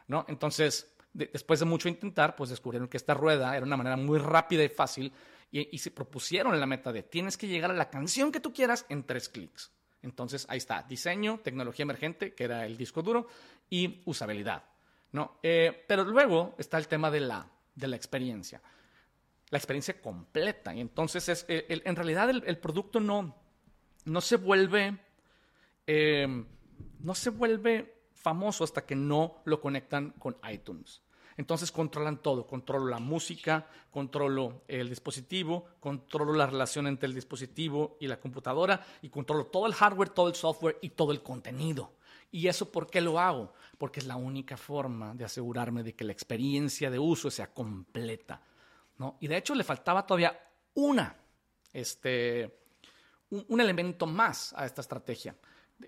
¿No? 0.08 0.26
Entonces, 0.28 0.96
después 1.13 1.60
de 1.60 1.65
mucho 1.65 1.88
intentar, 1.89 2.36
pues 2.36 2.50
descubrieron 2.50 2.88
que 2.88 2.98
esta 2.98 3.13
rueda 3.13 3.56
era 3.56 3.65
una 3.65 3.78
manera 3.78 3.98
muy 3.98 4.20
rápida 4.20 4.63
y 4.63 4.70
fácil 4.70 5.13
y, 5.52 5.78
se 5.78 5.91
propusieron 5.91 6.60
la 6.60 6.65
meta 6.65 6.91
de 6.91 7.04
tienes 7.04 7.38
que 7.38 7.48
llegar 7.48 7.72
a 7.72 7.76
la 7.76 7.89
canción 7.89 8.32
que 8.32 8.41
tú 8.41 8.52
quieras 8.52 8.86
en 8.89 9.04
tres 9.04 9.30
clics. 9.30 9.72
Entonces, 10.02 10.46
ahí 10.50 10.58
está, 10.58 10.84
diseño, 10.84 11.39
tecnología 11.44 11.84
emergente, 11.84 12.36
que 12.36 12.44
era 12.44 12.65
el 12.65 12.78
disco 12.78 13.02
duro, 13.02 13.28
y 13.70 14.02
usabilidad. 14.06 14.63
¿no? 15.13 15.39
Eh, 15.41 15.86
pero 15.88 16.04
luego 16.04 16.56
está 16.58 16.78
el 16.78 16.88
tema 16.88 17.10
de 17.10 17.22
la, 17.22 17.50
de 17.74 17.88
la 17.88 17.96
experiencia, 17.96 18.62
la 19.50 19.58
experiencia 19.58 20.00
completa. 20.02 20.76
Y 20.76 20.82
entonces, 20.82 21.30
es, 21.30 21.46
en 21.48 21.96
realidad, 21.96 22.30
el, 22.30 22.58
producto 22.58 23.00
no, 23.00 23.36
no 24.04 24.22
se 24.22 24.36
vuelve, 24.36 25.00
eh, 25.88 26.46
no 27.00 27.15
se 27.15 27.30
vuelve 27.30 27.94
famoso 28.26 28.64
hasta 28.64 28.88
que 28.88 28.96
no 28.96 29.44
lo 29.46 29.62
conectan 29.62 30.10
con 30.18 30.36
iTunes. 30.52 31.04
Entonces 31.38 31.72
controlan 31.72 32.24
todo, 32.24 32.48
controlo 32.48 32.88
la 32.88 32.98
música, 32.98 33.68
controlo 33.92 34.64
el 34.68 34.90
dispositivo, 34.90 35.66
controlo 35.80 36.34
la 36.34 36.48
relación 36.48 36.88
entre 36.88 37.08
el 37.08 37.14
dispositivo 37.14 37.98
y 38.00 38.08
la 38.08 38.20
computadora 38.20 38.84
y 39.04 39.10
controlo 39.10 39.46
todo 39.46 39.68
el 39.68 39.76
hardware, 39.76 40.10
todo 40.10 40.28
el 40.28 40.34
software 40.34 40.80
y 40.82 40.90
todo 40.90 41.12
el 41.12 41.22
contenido. 41.22 41.92
¿Y 42.32 42.48
eso 42.48 42.72
por 42.72 42.88
qué 42.88 43.00
lo 43.00 43.20
hago? 43.20 43.54
Porque 43.78 44.00
es 44.00 44.08
la 44.08 44.16
única 44.16 44.58
forma 44.58 45.14
de 45.14 45.26
asegurarme 45.26 45.84
de 45.84 45.94
que 45.94 46.04
la 46.04 46.14
experiencia 46.14 46.90
de 46.90 46.98
uso 46.98 47.30
sea 47.30 47.54
completa. 47.54 48.42
¿no? 48.98 49.18
Y 49.20 49.28
de 49.28 49.38
hecho 49.38 49.54
le 49.54 49.64
faltaba 49.64 50.04
todavía 50.04 50.36
una, 50.74 51.16
este, 51.74 52.60
un, 53.30 53.62
elemento 53.62 54.08
más 54.08 54.52
a 54.54 54.66
esta 54.66 54.82
estrategia. 54.82 55.36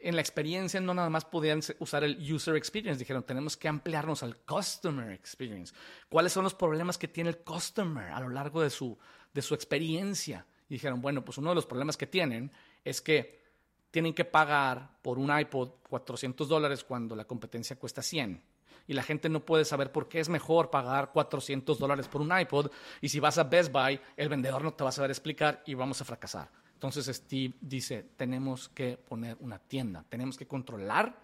En 0.02 0.16
la 0.16 0.22
experiencia 0.22 0.82
no 0.82 0.94
nada 0.94 1.10
más 1.10 1.24
podían 1.24 1.62
usar 1.80 2.04
el 2.04 2.18
user 2.32 2.56
experience, 2.56 3.00
dijeron, 3.00 3.24
tenemos 3.24 3.56
que 3.56 3.68
ampliarnos 3.68 4.22
al 4.22 4.38
customer 4.40 5.12
experience. 5.12 5.74
¿Cuáles 6.10 6.34
son 6.34 6.44
los 6.44 6.54
problemas 6.54 6.98
que 6.98 7.08
tiene 7.08 7.30
el 7.30 7.38
customer 7.38 8.12
a 8.12 8.20
lo 8.20 8.30
largo 8.30 8.62
de 8.62 8.70
su, 8.70 8.98
de 9.34 9.42
su 9.42 9.54
experiencia? 9.54 10.46
Y 10.70 10.76
dijeron, 10.76 11.02
bueno, 11.02 11.24
pues 11.24 11.38
uno 11.38 11.50
de 11.50 11.56
los 11.56 11.66
problemas 11.66 11.96
que 11.96 12.08
tienen 12.08 12.52
es 12.84 13.02
que 13.02 13.42
tienen 13.92 14.14
que 14.14 14.26
pagar 14.26 14.98
por 15.02 15.18
un 15.18 15.38
iPod 15.38 15.70
400 15.90 16.48
dólares 16.48 16.84
cuando 16.84 17.16
la 17.16 17.26
competencia 17.26 17.78
cuesta 17.78 18.02
100. 18.02 18.44
Y 18.88 18.94
la 18.94 19.04
gente 19.04 19.30
no 19.30 19.46
puede 19.46 19.66
saber 19.66 19.92
por 19.92 20.08
qué 20.08 20.20
es 20.20 20.30
mejor 20.30 20.70
pagar 20.70 21.12
400 21.12 21.78
dólares 21.78 22.08
por 22.08 22.22
un 22.22 22.38
iPod. 22.38 22.72
Y 23.02 23.10
si 23.10 23.20
vas 23.20 23.38
a 23.38 23.44
Best 23.44 23.72
Buy, 23.72 24.00
el 24.16 24.30
vendedor 24.30 24.64
no 24.64 24.74
te 24.74 24.84
va 24.84 24.90
a 24.90 24.94
saber 24.94 25.12
explicar 25.12 25.64
y 25.66 25.74
vamos 25.74 26.02
a 26.02 26.06
fracasar. 26.06 26.50
Entonces 26.78 27.08
Steve 27.08 27.56
dice, 27.60 28.06
tenemos 28.16 28.70
que 28.70 28.98
poner 28.98 29.36
una 29.40 29.58
tienda, 29.58 30.06
tenemos 30.08 30.38
que 30.38 30.46
controlar 30.46 31.20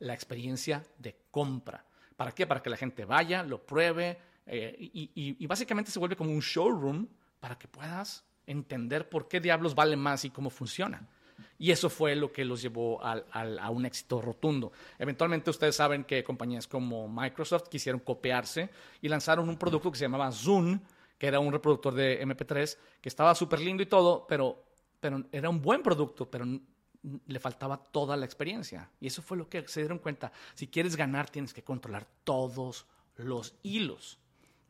la 0.00 0.12
experiencia 0.12 0.84
de 0.98 1.16
compra. 1.30 1.82
¿Para 2.14 2.32
qué? 2.32 2.46
Para 2.46 2.62
que 2.62 2.68
la 2.68 2.76
gente 2.76 3.06
vaya, 3.06 3.42
lo 3.42 3.64
pruebe 3.64 4.18
eh, 4.44 4.76
y 4.78 5.46
básicamente 5.46 5.90
se 5.90 5.98
vuelve 5.98 6.14
como 6.16 6.30
un 6.30 6.40
showroom 6.40 7.06
para 7.40 7.56
que 7.58 7.68
puedas 7.68 8.24
entender 8.46 9.08
por 9.08 9.28
qué 9.28 9.40
diablos 9.40 9.74
vale 9.74 9.96
más 9.96 10.26
y 10.26 10.30
cómo 10.30 10.50
funciona. 10.50 11.08
Y 11.58 11.70
eso 11.70 11.88
fue 11.88 12.14
lo 12.14 12.32
que 12.32 12.44
los 12.44 12.60
llevó 12.60 13.00
a 13.02 13.70
un 13.70 13.86
éxito 13.86 14.20
rotundo. 14.20 14.72
Eventualmente 14.98 15.50
ustedes 15.50 15.76
saben 15.76 16.04
que 16.04 16.22
compañías 16.22 16.66
como 16.66 17.08
Microsoft 17.08 17.68
quisieron 17.68 18.00
copiarse 18.00 18.68
y 19.00 19.08
lanzaron 19.08 19.48
un 19.48 19.56
producto 19.56 19.90
que 19.90 19.98
se 19.98 20.04
llamaba 20.04 20.30
Zoom, 20.32 20.80
que 21.16 21.26
era 21.26 21.40
un 21.40 21.52
reproductor 21.52 21.94
de 21.94 22.24
MP3, 22.24 22.76
que 23.00 23.08
estaba 23.08 23.34
súper 23.34 23.60
lindo 23.60 23.82
y 23.82 23.86
todo, 23.86 24.26
pero, 24.28 24.64
pero 25.00 25.24
era 25.32 25.48
un 25.48 25.62
buen 25.62 25.82
producto, 25.82 26.30
pero 26.30 26.44
le 27.26 27.40
faltaba 27.40 27.76
toda 27.76 28.16
la 28.16 28.24
experiencia. 28.24 28.90
Y 29.00 29.06
eso 29.06 29.22
fue 29.22 29.36
lo 29.36 29.48
que 29.48 29.66
se 29.68 29.80
dieron 29.80 29.98
cuenta. 29.98 30.32
Si 30.54 30.66
quieres 30.66 30.96
ganar, 30.96 31.30
tienes 31.30 31.52
que 31.52 31.62
controlar 31.62 32.06
todos 32.24 32.86
los 33.16 33.54
hilos, 33.62 34.18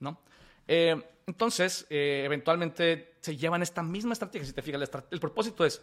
¿no? 0.00 0.20
Eh, 0.66 1.02
entonces, 1.26 1.86
eh, 1.90 2.22
eventualmente 2.24 3.16
se 3.20 3.36
llevan 3.36 3.62
esta 3.62 3.82
misma 3.82 4.12
estrategia. 4.12 4.46
Si 4.46 4.52
te 4.52 4.62
fijas, 4.62 4.90
el 5.10 5.20
propósito 5.20 5.64
es 5.64 5.82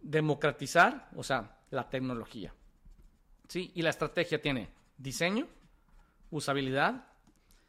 democratizar, 0.00 1.08
o 1.16 1.22
sea, 1.22 1.58
la 1.70 1.88
tecnología. 1.88 2.54
¿Sí? 3.48 3.72
Y 3.74 3.82
la 3.82 3.90
estrategia 3.90 4.40
tiene 4.40 4.70
diseño, 4.96 5.48
usabilidad, 6.30 7.06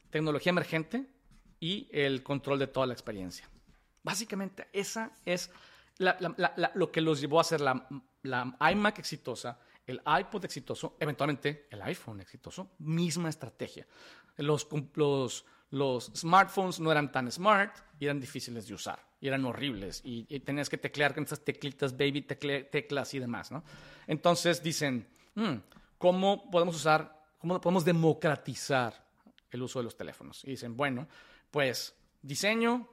tecnología 0.09 0.51
emergente 0.51 1.05
y 1.59 1.89
el 1.91 2.23
control 2.23 2.59
de 2.59 2.67
toda 2.67 2.87
la 2.87 2.93
experiencia. 2.93 3.49
Básicamente, 4.03 4.67
esa 4.71 5.11
es 5.25 5.51
lo 5.97 6.91
que 6.91 7.01
los 7.01 7.21
llevó 7.21 7.39
a 7.39 7.43
ser 7.43 7.61
la, 7.61 7.87
iMac 8.23 8.99
exitosa, 8.99 9.57
el 9.85 10.01
iPod 10.19 10.45
exitoso, 10.45 10.97
eventualmente 10.99 11.67
el 11.69 11.81
iPhone 11.83 12.21
exitoso, 12.21 12.71
misma 12.79 13.29
estrategia. 13.29 13.87
Los, 14.37 14.67
los, 14.95 15.45
los 15.69 16.11
smartphones 16.15 16.79
no 16.79 16.91
eran 16.91 17.11
tan 17.11 17.31
smart 17.31 17.75
y 17.99 18.05
eran 18.05 18.19
difíciles 18.19 18.67
de 18.67 18.73
usar 18.73 18.99
y 19.21 19.27
eran 19.27 19.45
horribles 19.45 20.01
y, 20.03 20.23
tenías 20.41 20.69
que 20.69 20.77
teclear 20.77 21.13
con 21.13 21.23
esas 21.23 21.43
teclitas, 21.45 21.95
baby 21.95 22.23
teclas 22.23 23.13
y 23.13 23.19
demás, 23.19 23.51
¿no? 23.51 23.63
Entonces 24.07 24.61
dicen, 24.61 25.07
hmm, 25.35 25.55
¿cómo 25.97 26.49
podemos 26.51 26.75
usar, 26.75 27.23
cómo 27.39 27.61
podemos 27.61 27.85
democratizar 27.85 29.05
el 29.49 29.61
uso 29.61 29.79
de 29.79 29.83
los 29.83 29.95
teléfonos? 29.95 30.43
Y 30.43 30.51
dicen, 30.51 30.75
bueno, 30.75 31.07
pues 31.49 31.95
diseño, 32.21 32.89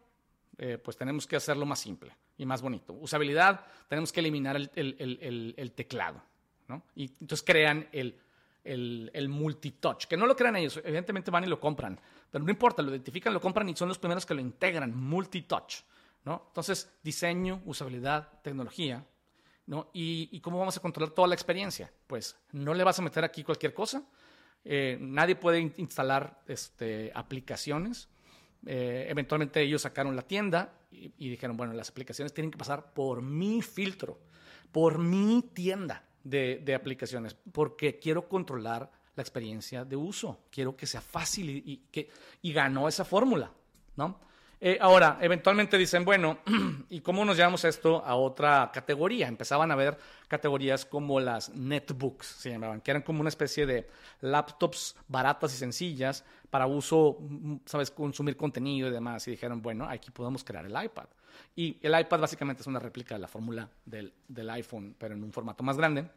eh, 0.59 0.79
pues 0.79 0.97
tenemos 0.97 1.27
que 1.27 1.37
hacerlo 1.37 1.67
más 1.67 1.81
simple 1.81 2.15
y 2.43 2.47
más 2.47 2.63
bonito. 2.63 2.93
Usabilidad, 2.93 3.65
tenemos 3.89 4.13
que 4.13 4.21
eliminar 4.21 4.57
el, 4.57 4.71
el, 4.75 5.55
el 5.57 5.73
teclado, 5.73 6.23
¿no? 6.69 6.83
Y 6.95 7.05
entonces 7.21 7.43
crean 7.43 7.89
el 7.93 8.19
el, 8.65 9.29
multitouch, 9.29 10.07
que 10.07 10.17
no 10.17 10.27
lo 10.27 10.37
crean 10.37 10.57
ellos, 10.57 10.81
evidentemente 10.85 11.31
van 11.31 11.45
y 11.45 11.47
lo 11.47 11.61
compran, 11.61 11.99
pero 12.31 12.45
no 12.45 12.51
importa, 12.51 12.83
lo 12.83 12.91
identifican, 12.91 13.33
lo 13.33 13.41
compran 13.41 13.69
y 13.69 13.77
son 13.77 13.89
los 13.89 13.99
primeros 13.99 14.25
que 14.25 14.35
lo 14.35 14.41
integran, 14.41 14.97
multitouch, 14.97 15.83
¿no? 16.25 16.45
Entonces, 16.49 16.91
diseño, 17.03 17.63
usabilidad, 17.67 18.41
tecnología, 18.43 19.05
¿no? 19.67 19.91
Y, 19.93 20.41
cómo 20.41 20.59
vamos 20.59 20.77
a 20.77 20.81
controlar 20.81 21.15
toda 21.15 21.29
la 21.29 21.35
experiencia? 21.35 21.93
Pues 22.07 22.37
no 22.53 22.75
le 22.75 22.85
vas 22.85 22.99
a 22.99 23.03
meter 23.03 23.25
aquí 23.25 23.43
cualquier 23.43 23.75
cosa, 23.75 24.05
eh, 24.65 24.97
nadie 25.01 25.35
puede 25.35 25.61
instalar 25.77 26.41
este, 26.47 27.11
aplicaciones, 27.15 28.09
eh, 28.67 29.07
eventualmente 29.09 29.61
ellos 29.61 29.83
sacaron 29.83 30.15
la 30.17 30.23
tienda 30.23 30.73
y, 30.91 31.13
y 31.19 31.31
dijeron, 31.31 31.57
bueno, 31.57 31.73
las 31.73 31.91
aplicaciones 31.91 32.33
tienen 32.33 32.51
que 32.51 32.59
pasar 32.59 32.93
por 32.93 33.23
mi 33.23 33.63
filtro, 33.63 34.19
por 34.71 34.99
mi 34.99 35.43
tienda 35.55 36.05
de, 36.25 36.75
aplicaciones, 36.75 37.35
porque 37.53 37.99
quiero 37.99 38.29
controlar 38.29 38.91
la 39.15 39.23
experiencia 39.23 39.85
de 39.85 39.97
uso, 39.97 40.45
quiero 40.51 40.77
que 40.77 40.87
sea 40.87 41.01
fácil 41.01 41.51
y, 41.51 41.77
que, 41.91 42.11
y 42.41 42.53
ganó 42.53 42.89
esa 42.89 43.05
fórmula, 43.05 43.53
¿no? 43.97 44.21
Eh, 44.65 44.79
ahora, 44.81 45.19
eventualmente 45.21 45.77
dicen, 45.77 46.05
bueno, 46.05 46.39
¿y 46.89 47.01
cómo 47.01 47.25
nos 47.25 47.37
llevamos 47.37 47.65
esto 47.65 48.01
a 48.05 48.15
otra 48.15 48.71
categoría? 48.73 49.27
Empezaban 49.27 49.73
a 49.73 49.75
ver 49.75 49.99
categorías 50.29 50.87
como 50.87 51.19
las 51.19 51.53
netbooks, 51.53 52.25
se 52.29 52.51
llamaban, 52.51 52.81
que 52.81 52.93
eran 52.93 53.03
como 53.03 53.19
una 53.19 53.29
especie 53.29 53.67
de 53.67 53.89
laptops 54.21 54.95
baratas 55.09 55.53
y 55.53 55.57
sencillas 55.57 56.25
para 56.49 56.69
uso, 56.69 57.17
mm, 57.19 57.57
sabes, 57.67 57.91
consumir 57.91 58.37
contenido 58.37 58.87
y 58.87 58.93
demás. 58.93 59.27
Y 59.27 59.33
dijeron, 59.33 59.61
bueno, 59.61 59.85
aquí 59.89 60.13
podemos 60.13 60.45
crear 60.45 60.65
el 60.65 60.81
iPad. 60.81 61.07
Y 61.57 61.81
el 61.83 61.99
iPad 61.99 62.21
básicamente 62.21 62.61
es 62.61 62.69
una 62.69 62.79
réplica 62.79 63.17
de 63.17 63.21
la 63.21 63.27
fórmula 63.27 63.69
del, 63.85 64.13
del 64.29 64.49
iPhone, 64.49 64.95
pero 64.97 65.17
en 65.17 65.25
un 65.25 65.33
formato 65.33 65.65
más 65.65 65.77
grande 65.77 66.09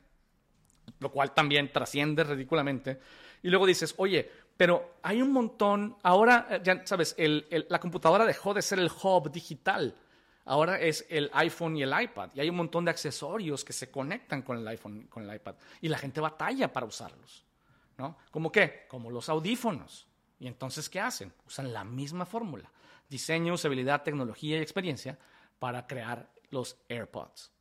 lo 1.00 1.12
cual 1.12 1.34
también 1.34 1.72
trasciende 1.72 2.24
ridículamente. 2.24 3.00
Y 3.44 3.50
luego 3.50 3.66
dices, 3.66 3.94
oye, 3.98 4.30
pero 4.58 4.98
hay 5.02 5.22
un 5.22 5.32
montón, 5.32 5.98
ahora, 6.04 6.48
eh, 6.50 6.62
ya 6.64 6.86
sabes, 6.86 7.16
la 7.18 7.80
computadora 7.80 8.26
dejó 8.26 8.54
de 8.54 8.62
ser 8.62 8.80
el 8.80 8.90
hub 8.90 9.32
digital. 9.32 9.96
Ahora 10.46 10.80
es 10.80 11.06
el 11.10 11.30
iPhone 11.34 11.76
y 11.76 11.84
el 11.84 12.02
iPad. 12.02 12.30
Y 12.36 12.40
hay 12.40 12.50
un 12.50 12.56
montón 12.56 12.86
de 12.86 12.92
accesorios 12.92 13.66
que 13.66 13.74
se 13.74 13.90
conectan 13.90 14.44
con 14.44 14.58
el 14.58 14.68
iPhone, 14.68 15.08
con 15.08 15.28
el 15.28 15.36
iPad. 15.36 15.56
Y 15.82 15.90
la 15.90 15.98
gente 15.98 16.22
batalla 16.22 16.72
para 16.72 16.86
usarlos. 16.86 17.44
¿No? 17.98 18.18
¿Cómo 18.30 18.52
qué? 18.52 18.86
Como 18.88 19.10
los 19.10 19.30
audífonos. 19.30 20.08
Y 20.40 20.48
entonces, 20.48 20.90
¿qué 20.90 21.00
hacen? 21.00 21.34
Usan 21.48 21.74
la 21.74 21.84
misma 21.84 22.26
fórmula. 22.26 22.70
Diseño, 23.10 23.54
usabilidad, 23.54 24.04
tecnología 24.04 24.58
y 24.58 24.62
experiencia 24.62 25.18
para 25.60 25.88
crear 25.88 26.30
los 26.50 26.78
AirPods. 26.90 27.52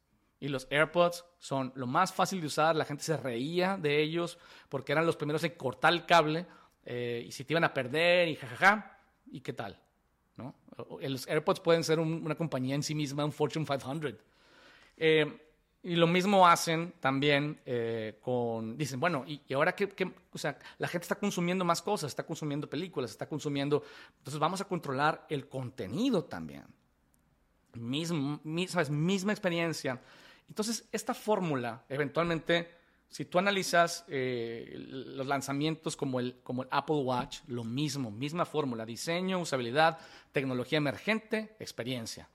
Y 0.40 0.48
los 0.48 0.66
AirPods 0.70 1.24
son 1.38 1.72
lo 1.76 1.87
más 1.87 2.12
fácil 2.12 2.40
de 2.40 2.48
usar, 2.48 2.76
la 2.76 2.85
gente 2.85 3.02
se 3.02 3.16
reía 3.16 3.78
de 3.78 4.02
ellos 4.02 4.38
porque 4.68 4.92
eran 4.92 5.07
los 5.07 5.16
primeros 5.16 5.44
en 5.44 5.52
cortar 5.52 5.92
el 5.92 6.04
cable 6.04 6.46
eh, 6.85 7.25
y 7.27 7.33
si 7.33 7.44
te 7.44 7.53
iban 7.53 7.64
a 7.64 7.73
perder 7.73 8.29
y 8.29 8.37
jajaja, 8.37 8.99
¿y 9.31 9.40
qué 9.40 9.53
tal? 9.53 9.81
¿No? 10.37 10.55
Los 11.01 11.29
AirPods 11.29 11.61
pueden 11.61 11.85
ser 11.85 12.01
una 12.01 12.35
compañía 12.35 12.75
en 12.75 12.83
sí 12.83 12.94
misma, 12.94 13.25
un 13.25 13.33
Fortune 13.33 13.64
500. 13.64 14.14
Eh, 14.97 15.40
y 15.83 15.97
lo 15.97 16.07
mismo 16.07 16.47
hacen 16.49 16.94
también 16.99 17.61
eh, 17.66 18.18
con, 18.20 18.77
dicen, 18.77 18.99
bueno, 18.99 19.25
¿y, 19.27 19.40
ahora 19.53 19.75
qué, 19.75 20.12
O 20.33 20.38
sea, 20.38 20.59
la 20.79 20.88
gente 20.88 21.05
está 21.05 21.16
consumiendo 21.16 21.64
más 21.64 21.83
cosas, 21.83 22.09
está 22.09 22.25
consumiendo 22.25 22.68
películas, 22.68 23.11
está 23.11 23.29
consumiendo... 23.29 23.83
Entonces 24.18 24.40
vamos 24.40 24.61
a 24.61 24.64
controlar 24.64 25.27
el 25.29 25.47
contenido 25.49 26.25
también. 26.25 26.64
Mismo, 27.75 28.40
¿sabes? 28.68 28.88
Misma 28.88 29.33
experiencia 29.33 30.01
entonces, 30.49 30.85
esta 30.92 31.14
fórmula, 31.14 31.85
eventualmente, 31.88 32.70
si 33.09 33.25
tú 33.25 33.38
analizas 33.38 34.05
eh, 34.09 34.75
los 34.77 35.27
lanzamientos 35.27 35.97
como 35.97 36.21
el, 36.21 36.40
como 36.43 36.62
el 36.64 36.69
Apple 36.71 36.97
Watch, 36.97 37.40
lo 37.47 37.64
mismo, 37.64 38.11
misma 38.11 38.45
fórmula, 38.45 38.85
diseño, 38.85 39.40
usabilidad, 39.40 39.99
tecnología 40.33 40.79
emergente, 40.79 41.57
experiencia. 41.61 42.29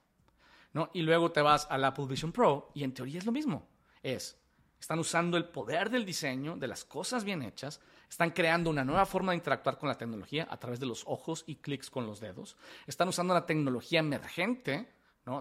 ¿no? 0.74 0.90
Y 0.94 1.02
luego 1.02 1.32
te 1.32 1.42
vas 1.42 1.68
al 1.70 1.84
Apple 1.84 2.06
Vision 2.08 2.32
Pro 2.32 2.72
y 2.74 2.84
en 2.84 2.94
teoría 2.94 3.20
es 3.20 3.26
lo 3.26 3.32
mismo. 3.32 3.68
Es, 4.02 4.38
están 4.80 5.00
usando 5.00 5.36
el 5.38 5.46
poder 5.46 5.90
del 5.90 6.06
diseño, 6.06 6.56
de 6.56 6.68
las 6.68 6.86
cosas 6.86 7.24
bien 7.24 7.42
hechas, 7.42 7.82
están 8.10 8.32
creando 8.32 8.70
una 8.70 8.86
nueva 8.86 9.06
forma 9.06 9.34
de 9.34 9.38
interactuar 9.38 9.78
con 9.78 9.90
la 9.90 9.98
tecnología 9.98 10.48
a 10.50 10.58
través 10.58 10.80
de 10.80 10.86
los 10.86 11.04
ojos 11.06 11.44
y 11.46 11.56
clics 11.56 11.90
con 11.90 12.06
los 12.08 12.20
dedos, 12.20 12.56
están 12.88 13.08
usando 13.08 13.34
la 13.34 13.46
tecnología 13.46 14.00
emergente 14.00 14.88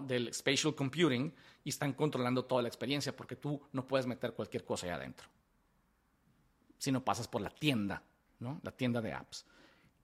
del 0.03 0.31
spatial 0.33 0.75
computing 0.75 1.33
y 1.63 1.69
están 1.69 1.93
controlando 1.93 2.45
toda 2.45 2.61
la 2.61 2.67
experiencia 2.67 3.15
porque 3.15 3.35
tú 3.35 3.61
no 3.71 3.85
puedes 3.85 4.07
meter 4.07 4.33
cualquier 4.33 4.63
cosa 4.65 4.87
ahí 4.87 4.91
adentro. 4.91 5.27
Si 6.77 6.91
no 6.91 7.03
pasas 7.03 7.27
por 7.27 7.41
la 7.41 7.49
tienda, 7.49 8.03
¿no? 8.39 8.59
la 8.63 8.71
tienda 8.71 9.01
de 9.01 9.13
apps. 9.13 9.45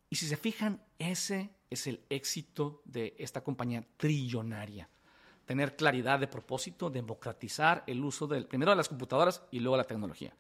Y 0.10 0.18
si 0.18 0.28
se 0.28 0.38
fijan, 0.38 0.82
ese 1.00 1.50
es 1.70 1.88
el 1.88 2.04
éxito 2.10 2.82
de 2.86 3.16
esta 3.18 3.44
compañía 3.44 3.84
trillonaria. 3.98 4.90
Tener 5.46 5.76
claridad 5.76 6.20
de 6.20 6.28
propósito, 6.28 6.90
democratizar 6.90 7.84
el 7.88 8.04
uso 8.04 8.28
del, 8.28 8.46
primero 8.48 8.72
de 8.72 8.78
las 8.78 8.90
computadoras 8.90 9.44
y 9.52 9.60
luego 9.60 9.78
la 9.78 9.84
tecnología. 9.84 10.36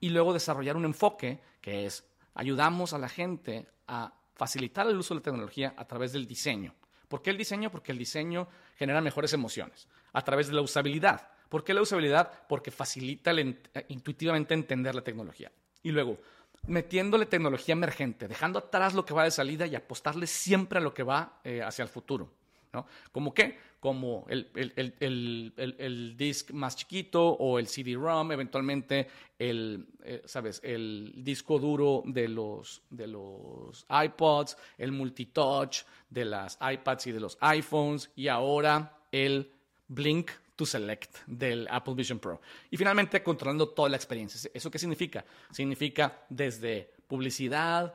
Y 0.00 0.10
luego 0.10 0.32
desarrollar 0.32 0.76
un 0.76 0.84
enfoque 0.84 1.40
que 1.60 1.86
es 1.86 2.04
ayudamos 2.34 2.92
a 2.92 2.98
la 2.98 3.08
gente 3.08 3.66
a 3.86 4.12
facilitar 4.34 4.86
el 4.86 4.96
uso 4.96 5.14
de 5.14 5.20
la 5.20 5.24
tecnología 5.24 5.74
a 5.76 5.86
través 5.86 6.12
del 6.12 6.26
diseño. 6.26 6.74
¿Por 7.14 7.22
qué 7.22 7.30
el 7.30 7.38
diseño? 7.38 7.70
Porque 7.70 7.92
el 7.92 7.98
diseño 7.98 8.48
genera 8.74 9.00
mejores 9.00 9.32
emociones 9.32 9.86
a 10.12 10.22
través 10.22 10.48
de 10.48 10.54
la 10.54 10.62
usabilidad. 10.62 11.28
¿Por 11.48 11.62
qué 11.62 11.72
la 11.72 11.80
usabilidad? 11.80 12.28
Porque 12.48 12.72
facilita 12.72 13.30
eh, 13.30 13.54
intuitivamente 13.86 14.52
entender 14.52 14.96
la 14.96 15.02
tecnología. 15.02 15.52
Y 15.84 15.92
luego, 15.92 16.18
metiéndole 16.66 17.26
tecnología 17.26 17.74
emergente, 17.74 18.26
dejando 18.26 18.58
atrás 18.58 18.94
lo 18.94 19.04
que 19.04 19.14
va 19.14 19.22
de 19.22 19.30
salida 19.30 19.64
y 19.64 19.76
apostarle 19.76 20.26
siempre 20.26 20.80
a 20.80 20.82
lo 20.82 20.92
que 20.92 21.04
va 21.04 21.38
eh, 21.44 21.62
hacia 21.62 21.84
el 21.84 21.88
futuro. 21.88 22.32
¿No? 22.74 22.86
¿Como 23.12 23.32
qué? 23.32 23.56
Como 23.80 24.26
el, 24.28 24.50
el, 24.54 26.14
disc 26.16 26.50
más 26.52 26.76
chiquito 26.76 27.22
o 27.22 27.58
el 27.58 27.66
CD-ROM, 27.66 28.32
eventualmente 28.32 29.08
el, 29.38 29.86
eh, 30.02 30.22
¿sabes? 30.24 30.60
el 30.64 31.12
disco 31.16 31.58
duro 31.58 32.02
de 32.06 32.28
los, 32.28 32.82
de 32.90 33.06
los 33.06 33.86
iPods, 33.90 34.56
el 34.78 34.92
multitouch 34.92 35.84
de 36.08 36.24
las 36.24 36.58
iPads 36.60 37.06
y 37.06 37.12
de 37.12 37.20
los 37.20 37.36
iPhones 37.40 38.10
y 38.16 38.28
ahora 38.28 38.98
el 39.12 39.50
Blink 39.88 40.30
to 40.56 40.64
Select 40.64 41.18
del 41.26 41.68
Apple 41.70 41.94
Vision 41.94 42.18
Pro. 42.18 42.40
Y 42.70 42.76
finalmente 42.76 43.22
controlando 43.22 43.68
toda 43.68 43.88
la 43.88 43.96
experiencia. 43.96 44.50
¿Eso 44.52 44.70
qué 44.70 44.78
significa? 44.78 45.24
Significa 45.50 46.24
desde 46.28 46.90
publicidad, 47.06 47.94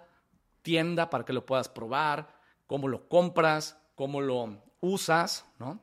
tienda 0.62 1.10
para 1.10 1.26
que 1.26 1.34
lo 1.34 1.46
puedas 1.46 1.68
probar, 1.68 2.30
cómo 2.68 2.88
lo 2.88 3.08
compras, 3.10 3.76
cómo 3.96 4.22
lo 4.22 4.69
usas, 4.82 5.46
¿no? 5.60 5.82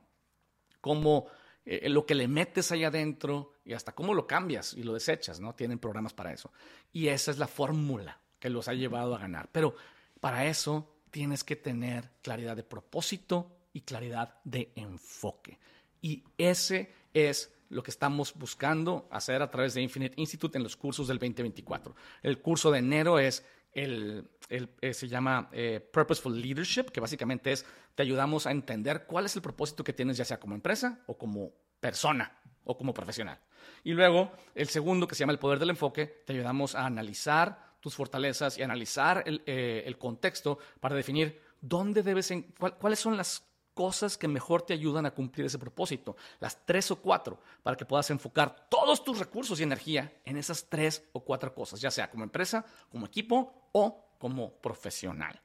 Cómo 0.81 1.27
eh, 1.65 1.89
lo 1.89 2.07
que 2.07 2.15
le 2.15 2.29
metes 2.29 2.71
ahí 2.71 2.85
adentro 2.85 3.53
y 3.65 3.73
hasta 3.73 3.93
cómo 3.93 4.15
lo 4.15 4.27
cambias 4.27 4.73
y 4.75 4.83
lo 4.83 4.95
desechas, 4.95 5.41
¿no? 5.41 5.55
Tienen 5.55 5.79
programas 5.79 6.15
para 6.15 6.33
eso. 6.33 6.53
Y 6.93 7.09
esa 7.09 7.31
es 7.31 7.39
la 7.39 7.49
fórmula 7.49 8.21
que 8.39 8.51
los 8.51 8.69
ha 8.69 8.75
llevado 8.75 9.15
a 9.15 9.19
ganar. 9.19 9.49
Pero 9.51 9.75
para 10.21 10.47
eso 10.47 10.97
tienes 11.11 11.43
que 11.43 11.57
tener 11.57 12.11
claridad 12.23 12.57
de 12.57 12.63
propósito 12.63 13.51
y 13.73 13.81
claridad 13.81 14.39
de 14.45 14.73
enfoque. 14.77 15.59
Y 16.01 16.23
ese 16.39 16.93
es 17.13 17.53
lo 17.69 17.83
que 17.83 17.91
estamos 17.91 18.35
buscando 18.35 19.09
hacer 19.11 19.43
a 19.43 19.51
través 19.51 19.75
de 19.75 19.83
Infinite 19.83 20.21
Institute 20.21 20.57
en 20.57 20.63
los 20.63 20.77
cursos 20.77 21.09
del 21.09 21.19
2024. 21.19 21.97
El 22.23 22.41
curso 22.41 22.71
de 22.71 22.79
enero 22.79 23.19
es 23.19 23.45
el, 23.73 24.29
eh, 24.49 24.95
se 24.95 25.09
llama 25.09 25.49
eh, 25.53 25.81
Purposeful 25.93 26.41
Leadership, 26.41 26.85
que 26.85 27.01
básicamente 27.01 27.53
es, 27.53 27.67
te 27.95 28.03
ayudamos 28.03 28.47
a 28.47 28.51
entender 28.51 29.05
cuál 29.07 29.27
es 29.27 29.37
el 29.37 29.43
propósito 29.43 29.85
que 29.85 29.93
tienes 29.93 30.17
ya 30.17 30.25
sea 30.25 30.41
como 30.41 30.55
empresa 30.55 31.01
o 31.07 31.17
como 31.19 31.53
persona 31.81 32.39
o 32.65 32.77
como 32.77 32.95
profesional. 32.95 33.39
Y 33.85 33.93
luego, 33.93 34.33
el 34.55 34.69
segundo, 34.69 35.07
que 35.07 35.15
se 35.15 35.21
llama 35.21 35.33
el 35.33 35.39
poder 35.39 35.59
del 35.59 35.71
enfoque, 35.71 36.23
te 36.27 36.33
ayudamos 36.33 36.75
a 36.75 36.87
analizar 36.87 37.77
tus 37.81 37.95
fortalezas 37.95 38.59
y 38.59 38.63
analizar 38.63 39.23
el, 39.27 39.43
eh, 39.47 39.85
el 39.87 39.99
contexto 39.99 40.59
para 40.81 40.97
definir 40.97 41.41
dónde 41.61 42.03
debes, 42.03 42.33
cuáles 42.81 42.99
son 42.99 43.17
las 43.17 43.45
cosas 43.77 44.17
que 44.17 44.27
mejor 44.27 44.63
te 44.63 44.73
ayudan 44.73 45.05
a 45.05 45.11
cumplir 45.11 45.45
ese 45.45 45.59
propósito, 45.59 46.17
las 46.41 46.65
tres 46.65 46.91
o 46.91 46.97
cuatro, 46.97 47.39
para 47.63 47.77
que 47.77 47.85
puedas 47.85 48.09
enfocar 48.11 48.69
todos 48.71 49.05
tus 49.05 49.19
recursos 49.19 49.61
y 49.61 49.65
energía 49.65 50.15
en 50.25 50.39
esas 50.39 50.67
tres 50.71 51.07
o 51.13 51.21
cuatro 51.21 51.55
cosas, 51.55 51.79
ya 51.79 51.91
sea 51.91 52.11
como 52.11 52.25
empresa, 52.25 52.65
como 52.91 53.05
equipo 53.05 53.69
o 53.73 54.15
como 54.19 54.55
profesional. 54.55 55.39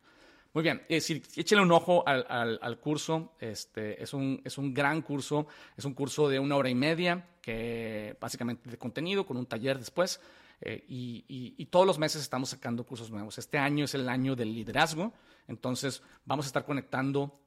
Muy 0.54 0.64
bien, 0.64 0.82
eh, 0.88 1.02
échale 1.36 1.62
un 1.62 1.74
ojo 1.74 2.06
al, 2.08 2.80
curso, 2.80 3.34
este, 3.38 4.02
es, 4.02 4.14
un, 4.14 4.42
es 4.46 4.58
un 4.58 4.74
gran 4.74 5.02
curso, 5.02 5.48
es 5.76 5.84
un 5.84 5.94
curso 5.94 6.30
de 6.30 6.40
una 6.40 6.56
hora 6.56 6.70
y 6.70 6.76
media, 6.76 7.28
que 7.42 8.16
básicamente 8.20 8.70
de 8.70 8.78
contenido, 8.78 9.26
con 9.26 9.36
un 9.36 9.46
taller 9.46 9.78
después, 9.78 10.22
eh, 10.62 10.86
y, 10.88 11.26
y, 11.28 11.66
todos 11.66 11.86
los 11.86 12.00
meses 12.00 12.22
estamos 12.22 12.50
sacando 12.50 12.86
cursos 12.86 13.12
nuevos. 13.12 13.38
Este 13.38 13.58
año 13.58 13.84
es 13.84 13.94
el 13.94 14.08
año 14.08 14.38
del 14.38 14.54
liderazgo, 14.54 15.12
entonces 15.50 16.02
vamos 16.24 16.46
a 16.46 16.48
estar 16.48 16.64
conectando 16.64 17.42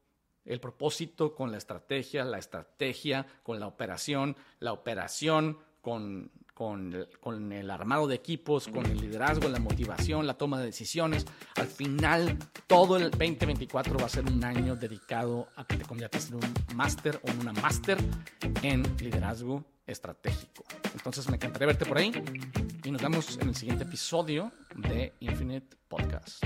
el 0.44 0.60
propósito 0.60 1.34
con 1.34 1.50
la 1.50 1.58
estrategia, 1.58 2.24
la 2.24 2.38
estrategia 2.38 3.26
con 3.42 3.60
la 3.60 3.66
operación, 3.66 4.36
la 4.60 4.72
operación 4.72 5.58
con, 5.80 6.30
con, 6.54 7.52
el 7.52 7.70
armado 7.70 8.06
de 8.06 8.14
equipos, 8.14 8.68
con 8.68 8.86
el 8.86 9.00
liderazgo, 9.00 9.48
la 9.48 9.58
motivación, 9.58 10.26
la 10.26 10.34
toma 10.34 10.58
de 10.60 10.66
decisiones. 10.66 11.26
Al 11.56 11.66
final, 11.66 12.38
todo 12.66 12.96
el 12.96 13.10
2024 13.10 13.98
va 13.98 14.06
a 14.06 14.08
ser 14.08 14.24
un 14.24 14.42
año 14.44 14.76
dedicado 14.76 15.48
a 15.56 15.66
que 15.66 15.76
te 15.76 15.84
conviertas 15.84 16.30
en 16.30 16.36
un 16.36 16.54
máster 16.74 17.20
o 17.22 17.30
en 17.30 17.40
una 17.40 17.52
máster 17.52 17.98
en 18.62 18.82
liderazgo 18.98 19.64
estratégico. 19.86 20.64
Entonces 20.94 21.28
me 21.28 21.36
encantaría 21.36 21.66
verte 21.66 21.84
por 21.84 21.98
ahí 21.98 22.12
y 22.82 22.90
nos 22.90 23.02
vemos 23.02 23.36
en 23.38 23.48
el 23.48 23.54
siguiente 23.54 23.84
episodio 23.84 24.52
de 24.76 25.12
Infinite 25.20 25.76
Podcast. 25.88 26.44